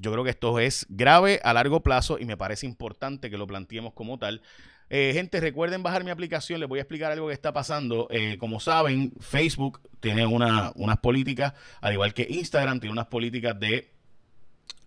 Yo 0.00 0.12
creo 0.12 0.24
que 0.24 0.30
esto 0.30 0.58
es 0.58 0.86
grave 0.88 1.40
a 1.42 1.52
largo 1.52 1.82
plazo 1.82 2.18
y 2.18 2.24
me 2.24 2.36
parece 2.36 2.66
importante 2.66 3.30
que 3.30 3.38
lo 3.38 3.46
planteemos 3.46 3.92
como 3.94 4.18
tal. 4.18 4.42
Eh, 4.90 5.10
gente, 5.12 5.40
recuerden 5.40 5.82
bajar 5.82 6.02
mi 6.02 6.10
aplicación, 6.10 6.60
les 6.60 6.68
voy 6.68 6.78
a 6.78 6.82
explicar 6.82 7.12
algo 7.12 7.28
que 7.28 7.34
está 7.34 7.52
pasando. 7.52 8.08
Eh, 8.10 8.38
como 8.38 8.60
saben, 8.60 9.12
Facebook 9.20 9.80
tiene 10.00 10.24
una, 10.24 10.72
unas 10.76 10.98
políticas, 10.98 11.52
al 11.80 11.92
igual 11.92 12.14
que 12.14 12.26
Instagram 12.28 12.80
tiene 12.80 12.92
unas 12.92 13.06
políticas 13.06 13.58
de, 13.58 13.92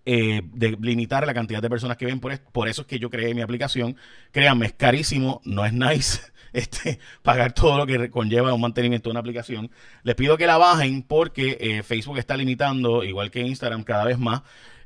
eh, 0.06 0.42
limitar 0.80 1.28
la 1.28 1.34
cantidad 1.34 1.62
de 1.62 1.70
personas 1.70 1.98
que 1.98 2.06
ven. 2.06 2.20
Por, 2.20 2.40
por 2.52 2.68
eso 2.68 2.82
es 2.82 2.88
que 2.88 2.98
yo 2.98 3.10
creé 3.10 3.36
mi 3.36 3.42
aplicación. 3.42 3.96
Créanme, 4.32 4.68
es 4.68 4.74
carísimo, 4.74 5.42
no 5.44 5.66
es 5.66 5.74
nice 5.74 6.22
este, 6.54 7.00
pagar 7.22 7.54
todo 7.54 7.78
lo 7.78 7.86
que 7.86 8.10
conlleva 8.10 8.54
un 8.54 8.62
mantenimiento 8.62 9.10
de 9.10 9.12
una 9.12 9.20
aplicación. 9.20 9.70
Les 10.02 10.16
pido 10.16 10.36
que 10.36 10.48
la 10.48 10.58
bajen 10.58 11.04
porque 11.04 11.84
Facebook 11.86 12.18
está 12.18 12.36
limitando, 12.38 13.04
igual 13.04 13.30
que 13.30 13.42
Instagram, 13.42 13.84
cada 13.84 14.06
vez 14.06 14.18
más 14.18 14.42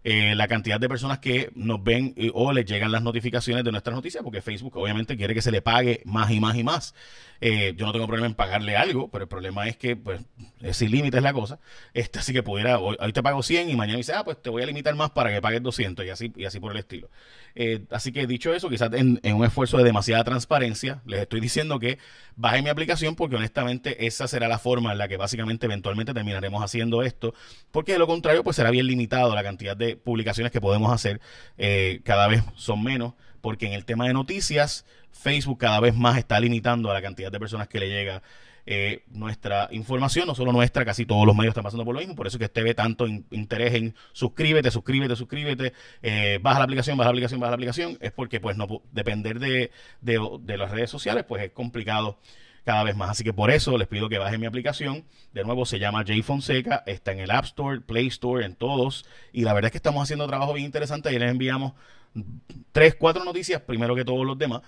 eh, 0.08 0.36
la 0.36 0.48
cantidad 0.48 0.80
de 0.80 0.88
personas 0.88 1.18
que 1.18 1.50
nos 1.56 1.84
ven 1.84 2.14
o 2.34 2.54
les 2.54 2.66
llegan 2.66 2.92
las 2.92 3.02
notificaciones 3.02 3.64
de 3.64 3.72
nuestras 3.72 3.96
noticias, 3.96 4.24
porque 4.24 4.40
Facebook 4.40 4.78
obviamente 4.78 5.18
quiere 5.18 5.34
que 5.34 5.42
se 5.42 5.52
le 5.52 5.64
pague 5.64 6.04
más 6.06 6.30
y 6.30 6.40
más 6.40 6.56
y 6.56 6.64
más. 6.64 6.94
Eh, 7.42 7.74
yo 7.76 7.86
no 7.86 7.92
tengo 7.92 8.08
problema 8.08 8.28
en 8.28 8.34
pagarle 8.34 8.78
algo, 8.78 9.10
pero 9.10 9.24
el 9.24 9.28
problema 9.28 9.68
es 9.68 9.78
que 9.78 9.96
pues 9.96 10.22
es 10.62 10.78
sin 10.78 10.92
límites 10.92 11.22
la 11.22 11.34
cosa. 11.34 11.60
Este, 11.94 12.20
así 12.20 12.34
que 12.34 12.44
pudiera, 12.44 12.80
hoy, 12.80 12.98
te 13.14 13.24
pago 13.24 13.44
100 13.44 13.70
y 13.70 13.76
mañana 13.76 13.98
dice, 13.98 14.14
ah, 14.14 14.24
pues 14.24 14.42
te 14.42 14.50
voy 14.50 14.64
a 14.64 14.66
limitar 14.66 14.96
más 14.96 15.12
para 15.12 15.32
que 15.34 15.42
pagues 15.42 15.62
200 15.62 16.06
y 16.06 16.10
así, 16.10 16.34
y 16.36 16.46
así 16.46 16.60
por 16.60 16.72
el 16.72 16.78
estilo. 16.78 17.10
Eh, 17.56 17.86
así 17.92 18.12
que 18.12 18.28
dicho 18.28 18.54
eso, 18.54 18.70
quizás 18.70 18.92
en, 18.94 19.20
en, 19.24 19.36
un 19.36 19.46
esfuerzo 19.46 19.78
de 19.78 19.84
demasiada 19.84 20.24
transparencia, 20.24 21.02
les 21.06 21.22
estoy 21.22 21.40
diciendo 21.40 21.80
que 21.80 21.98
bajen 22.36 22.64
mi 22.64 22.70
aplicación 22.70 23.16
porque 23.16 23.36
honestamente 23.36 24.06
esa 24.06 24.28
será 24.28 24.48
la 24.48 24.60
forma 24.60 24.92
en 24.92 24.98
la 24.98 25.08
que 25.08 25.18
básicamente 25.18 25.66
eventualmente 25.66 26.14
terminaremos 26.14 26.64
haciendo 26.64 27.04
esto, 27.04 27.34
porque 27.72 27.94
de 27.94 28.00
lo 28.00 28.08
contrario 28.08 28.44
pues 28.44 28.56
será 28.56 28.72
bien 28.72 28.88
limitado 28.88 29.34
la 29.36 29.44
cantidad 29.44 29.76
de 29.76 29.95
publicaciones 29.96 30.52
que 30.52 30.62
podemos 30.62 30.92
hacer, 30.92 31.22
eh, 31.58 32.02
cada 32.04 32.28
vez 32.28 32.44
son 32.56 32.84
menos, 32.84 33.14
porque 33.42 33.68
en 33.68 33.74
el 33.74 33.86
tema 33.86 34.08
de 34.08 34.14
noticias, 34.14 34.86
Facebook 35.12 35.60
cada 35.60 35.80
vez 35.80 35.96
más 35.96 36.18
está 36.18 36.40
limitando 36.40 36.92
a 36.92 36.94
la 36.94 37.02
cantidad 37.02 37.32
de 37.32 37.40
personas 37.40 37.68
que 37.68 37.80
le 37.80 37.90
llega 37.90 38.22
eh, 38.68 39.04
nuestra 39.10 39.68
información, 39.72 40.26
no 40.26 40.34
solo 40.34 40.52
nuestra, 40.52 40.84
casi 40.84 41.06
todos 41.06 41.26
los 41.28 41.36
medios 41.36 41.52
están 41.52 41.64
pasando 41.64 41.86
por 41.86 41.94
lo 41.94 42.00
mismo, 42.00 42.16
por 42.16 42.26
eso 42.26 42.40
que 42.40 42.46
usted 42.46 42.64
ve 42.64 42.74
tanto 42.74 43.06
interés 43.08 43.76
en 43.76 43.94
suscríbete, 44.12 44.72
suscríbete, 44.72 45.16
suscríbete, 45.16 45.74
eh, 46.02 46.40
baja 46.42 46.58
la 46.58 46.66
aplicación, 46.66 46.98
baja 46.98 47.10
la 47.10 47.12
aplicación, 47.12 47.40
baja 47.40 47.52
la 47.52 47.56
aplicación, 47.56 47.98
es 48.02 48.12
porque 48.12 48.40
pues 48.40 48.58
no 48.58 48.82
depender 48.92 49.40
de, 49.40 49.70
de 50.02 50.58
las 50.58 50.72
redes 50.72 50.90
sociales, 50.90 51.26
pues 51.28 51.44
es 51.44 51.52
complicado 51.52 52.18
cada 52.66 52.84
vez 52.84 52.96
más. 52.98 53.12
Así 53.12 53.24
que 53.24 53.32
por 53.32 53.52
eso 53.52 53.78
les 53.78 53.88
pido 53.88 54.10
que 54.10 54.18
bajen 54.18 54.42
mi 54.42 54.48
aplicación. 54.48 55.06
De 55.32 55.44
nuevo, 55.44 55.66
se 55.66 55.80
llama 55.80 56.00
J 56.00 56.22
Fonseca, 56.24 56.84
está 56.86 57.12
en 57.14 57.20
el 57.20 57.32
App 57.32 57.46
Store, 57.46 57.80
Play 57.80 58.08
Store, 58.08 58.44
en 58.46 58.56
todos. 58.56 59.06
Y 59.32 59.44
la 59.44 59.54
verdad 59.54 59.68
es 59.68 59.72
que 59.72 59.78
estamos 59.78 60.04
haciendo 60.04 60.28
trabajo 60.28 60.54
bien 60.54 60.66
interesante. 60.66 61.14
Y 61.14 61.20
les 61.20 61.32
enviamos 61.32 61.74
tres, 62.72 62.96
cuatro 62.96 63.24
noticias, 63.24 63.62
primero 63.62 63.96
que 63.96 64.04
todos 64.04 64.26
los 64.26 64.38
demás. 64.38 64.62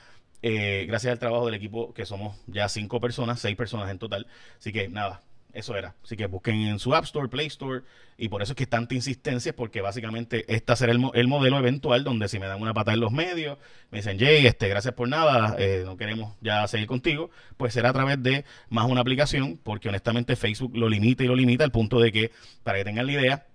Eh, 0.44 0.86
gracias 0.88 1.12
al 1.12 1.20
trabajo 1.20 1.48
del 1.48 1.56
equipo, 1.56 1.94
que 1.94 2.06
somos 2.06 2.38
ya 2.46 2.70
cinco 2.70 3.00
personas, 3.01 3.39
seis 3.39 3.56
personas 3.56 3.89
en 3.89 3.98
total. 3.98 4.27
Así 4.60 4.72
que 4.72 4.88
nada, 4.88 5.24
eso 5.54 5.75
era. 5.75 5.96
Así 6.04 6.16
que 6.16 6.27
busquen 6.27 6.56
en 6.68 6.80
su 6.80 6.94
App 6.94 7.06
Store, 7.06 7.30
Play 7.30 7.48
Store. 7.48 7.82
Y 8.18 8.30
por 8.30 8.42
eso 8.42 8.54
es 8.54 8.56
que 8.56 8.68
tanta 8.68 8.96
insistencia, 8.96 9.56
porque 9.56 9.82
básicamente 9.82 10.46
este 10.54 10.75
será 10.75 10.92
el, 10.92 11.01
el 11.13 11.27
modelo 11.27 11.58
eventual 11.58 12.04
donde 12.04 12.27
si 12.27 12.39
me 12.39 12.48
dan 12.48 12.62
una 12.62 12.74
patada 12.74 12.96
en 12.96 13.00
los 13.00 13.12
medios, 13.12 13.58
me 13.92 14.00
dicen, 14.00 14.20
Jay, 14.20 14.46
este, 14.46 14.68
gracias 14.68 14.94
por 14.94 15.08
nada, 15.08 15.56
eh, 15.60 15.84
no 15.86 15.98
queremos 15.98 16.36
ya 16.42 16.68
seguir 16.68 16.88
contigo, 16.88 17.30
pues 17.58 17.74
será 17.74 17.89
a 17.89 17.94
través 17.94 18.22
de 18.22 18.44
más 18.70 18.86
una 18.86 19.01
aplicación, 19.01 19.60
porque 19.63 19.89
honestamente 19.89 20.36
Facebook 20.36 20.75
lo 20.75 20.89
limita 20.89 21.24
y 21.24 21.27
lo 21.27 21.36
limita 21.36 21.63
al 21.63 21.72
punto 21.72 22.00
de 22.00 22.12
que, 22.12 22.32
para 22.63 22.80
que 22.80 22.86
tengan 22.86 23.06
la 23.06 23.12
idea, 23.12 23.48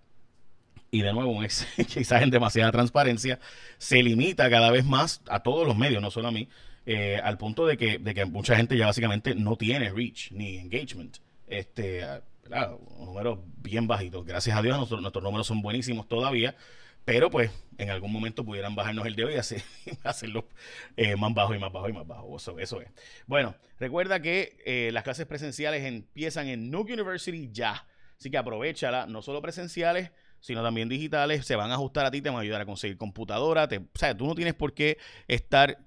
y 0.93 1.03
de 1.03 1.13
nuevo, 1.13 1.31
un 1.31 1.45
quizás 1.89 2.23
en 2.23 2.31
demasiada 2.31 2.71
transparencia, 2.71 3.41
se 3.79 4.01
limita 4.03 4.49
cada 4.49 4.71
vez 4.71 4.85
más 4.85 5.23
a 5.29 5.41
todos 5.41 5.67
los 5.67 5.77
medios, 5.77 6.01
no 6.01 6.13
solo 6.13 6.29
a 6.29 6.33
mí, 6.33 6.49
eh, 6.87 7.21
al 7.23 7.37
punto 7.37 7.67
de 7.67 7.77
que 7.77 8.25
mucha 8.27 8.57
gente 8.57 8.77
ya 8.77 8.87
básicamente 8.87 9.35
no 9.35 9.57
tiene 9.57 9.91
reach 9.91 10.31
ni 10.31 10.59
engagement 10.59 11.19
este, 11.53 12.03
claro, 12.43 12.81
números 12.99 13.39
bien 13.59 13.87
bajitos. 13.87 14.25
Gracias 14.25 14.57
a 14.57 14.63
Dios 14.63 14.77
nuestros, 14.79 15.23
números 15.23 15.47
son 15.47 15.63
buenísimos 15.63 16.09
todavía, 16.09 16.57
pero 17.05 17.31
pues 17.31 17.51
en 17.79 17.91
algún 17.91 18.13
momento 18.13 18.45
pudieran 18.45 18.75
bajarnos 18.75 19.07
el 19.07 19.15
dedo 19.15 19.31
y 19.31 19.35
hacer, 19.35 19.63
hacerlo 20.03 20.49
eh, 20.97 21.17
más 21.17 21.35
bajo 21.35 21.55
y 21.55 21.59
más 21.59 21.73
bajo 21.73 21.89
y 21.89 21.93
más 21.93 22.07
bajo. 22.07 22.37
Eso, 22.37 22.59
eso 22.59 22.81
es. 22.81 22.91
Bueno, 23.27 23.55
recuerda 23.79 24.21
que 24.21 24.57
eh, 24.65 24.91
las 24.93 25.05
clases 25.05 25.27
presenciales 25.27 25.85
empiezan 25.85 26.49
en 26.49 26.71
Nuke 26.71 26.93
University 26.93 27.51
ya. 27.53 27.87
Así 28.19 28.31
que 28.31 28.39
aprovechala, 28.39 29.07
no 29.07 29.21
solo 29.21 29.43
presenciales, 29.43 30.13
sino 30.41 30.63
también 30.63 30.89
digitales. 30.89 31.45
Se 31.45 31.57
van 31.57 31.71
a 31.71 31.75
ajustar 31.75 32.07
a 32.07 32.11
ti, 32.11 32.23
te 32.23 32.31
van 32.31 32.39
a 32.39 32.43
ayudar 32.43 32.63
a 32.63 32.67
conseguir 32.67 32.97
computadora. 32.97 33.69
Te, 33.69 33.79
o 33.79 33.89
sea, 33.95 34.17
tú 34.17 34.27
no 34.27 34.35
tienes 34.35 34.55
por 34.55 34.75
qué 34.75 34.99
estar 35.29 35.79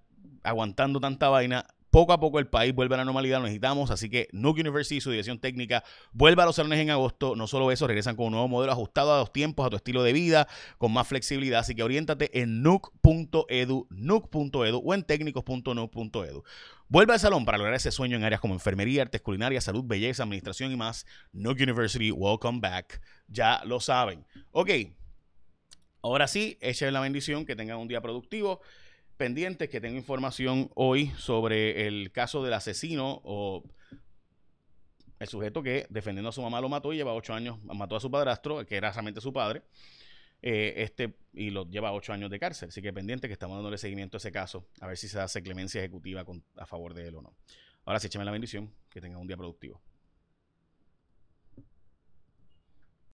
aguantando 0.43 0.99
tanta 0.99 1.29
vaina 1.29 1.65
poco 1.95 2.11
a 2.11 2.19
poco 2.19 2.39
el 2.39 2.47
país 2.47 2.75
vuelve 2.75 2.95
a 2.95 2.97
la 2.97 3.05
normalidad, 3.05 3.37
lo 3.37 3.43
necesitamos, 3.43 3.89
así 3.89 4.09
que 4.09 4.27
Nuke 4.33 4.59
University, 4.59 4.99
su 4.99 5.11
dirección 5.11 5.39
técnica, 5.39 5.81
vuelve 6.11 6.41
a 6.41 6.45
los 6.45 6.57
salones 6.57 6.79
en 6.79 6.89
agosto. 6.89 7.37
No 7.37 7.47
solo 7.47 7.71
eso, 7.71 7.87
regresan 7.87 8.17
con 8.17 8.25
un 8.25 8.31
nuevo 8.33 8.49
modelo 8.49 8.73
ajustado 8.73 9.13
a 9.13 9.19
los 9.19 9.31
tiempos, 9.31 9.65
a 9.65 9.69
tu 9.69 9.77
estilo 9.77 10.03
de 10.03 10.11
vida, 10.11 10.45
con 10.77 10.91
más 10.91 11.07
flexibilidad. 11.07 11.61
Así 11.61 11.73
que 11.73 11.83
oriéntate 11.83 12.41
en 12.41 12.61
nuke.edu, 12.61 13.87
nuke.edu 13.89 14.81
o 14.83 14.93
en 14.93 15.03
técnicos.nuke.edu. 15.03 16.43
Vuelve 16.89 17.13
al 17.13 17.19
salón 17.21 17.45
para 17.45 17.57
lograr 17.57 17.75
ese 17.75 17.91
sueño 17.91 18.17
en 18.17 18.25
áreas 18.25 18.41
como 18.41 18.55
enfermería, 18.55 19.03
artes 19.03 19.21
culinarias, 19.21 19.63
salud, 19.63 19.85
belleza, 19.85 20.23
administración 20.23 20.73
y 20.73 20.75
más. 20.75 21.05
Nuke 21.31 21.63
University, 21.63 22.11
welcome 22.11 22.59
back. 22.59 23.01
Ya 23.29 23.61
lo 23.63 23.79
saben. 23.79 24.27
Ok, 24.51 24.69
ahora 26.01 26.27
sí, 26.27 26.57
echen 26.59 26.91
la 26.91 26.99
bendición, 26.99 27.45
que 27.45 27.55
tengan 27.55 27.77
un 27.77 27.87
día 27.87 28.01
productivo 28.01 28.59
pendientes 29.17 29.69
que 29.69 29.81
tengo 29.81 29.97
información 29.97 30.69
hoy 30.75 31.11
sobre 31.17 31.87
el 31.87 32.11
caso 32.11 32.43
del 32.43 32.53
asesino 32.53 33.21
o 33.23 33.63
el 35.19 35.27
sujeto 35.27 35.63
que 35.63 35.87
defendiendo 35.89 36.29
a 36.29 36.31
su 36.31 36.41
mamá 36.41 36.59
lo 36.61 36.69
mató 36.69 36.93
y 36.93 36.97
lleva 36.97 37.13
ocho 37.13 37.33
años, 37.33 37.63
mató 37.63 37.95
a 37.95 37.99
su 37.99 38.11
padrastro, 38.11 38.65
que 38.65 38.75
era 38.75 38.91
realmente 38.91 39.21
su 39.21 39.31
padre, 39.31 39.63
eh, 40.41 40.73
este, 40.77 41.15
y 41.33 41.49
lo 41.49 41.69
lleva 41.69 41.93
ocho 41.93 42.13
años 42.13 42.29
de 42.29 42.39
cárcel. 42.39 42.69
Así 42.69 42.81
que 42.81 42.91
pendiente 42.91 43.27
que 43.27 43.33
estamos 43.33 43.55
dándole 43.57 43.77
seguimiento 43.77 44.17
a 44.17 44.19
ese 44.19 44.31
caso, 44.31 44.67
a 44.81 44.87
ver 44.87 44.97
si 44.97 45.07
se 45.07 45.19
hace 45.19 45.41
clemencia 45.41 45.79
ejecutiva 45.79 46.25
a 46.57 46.65
favor 46.65 46.93
de 46.93 47.07
él 47.07 47.15
o 47.15 47.21
no. 47.21 47.35
Ahora 47.85 47.99
sí, 47.99 48.07
écheme 48.07 48.25
la 48.25 48.31
bendición, 48.31 48.73
que 48.89 48.99
tenga 48.99 49.17
un 49.17 49.27
día 49.27 49.37
productivo. 49.37 49.81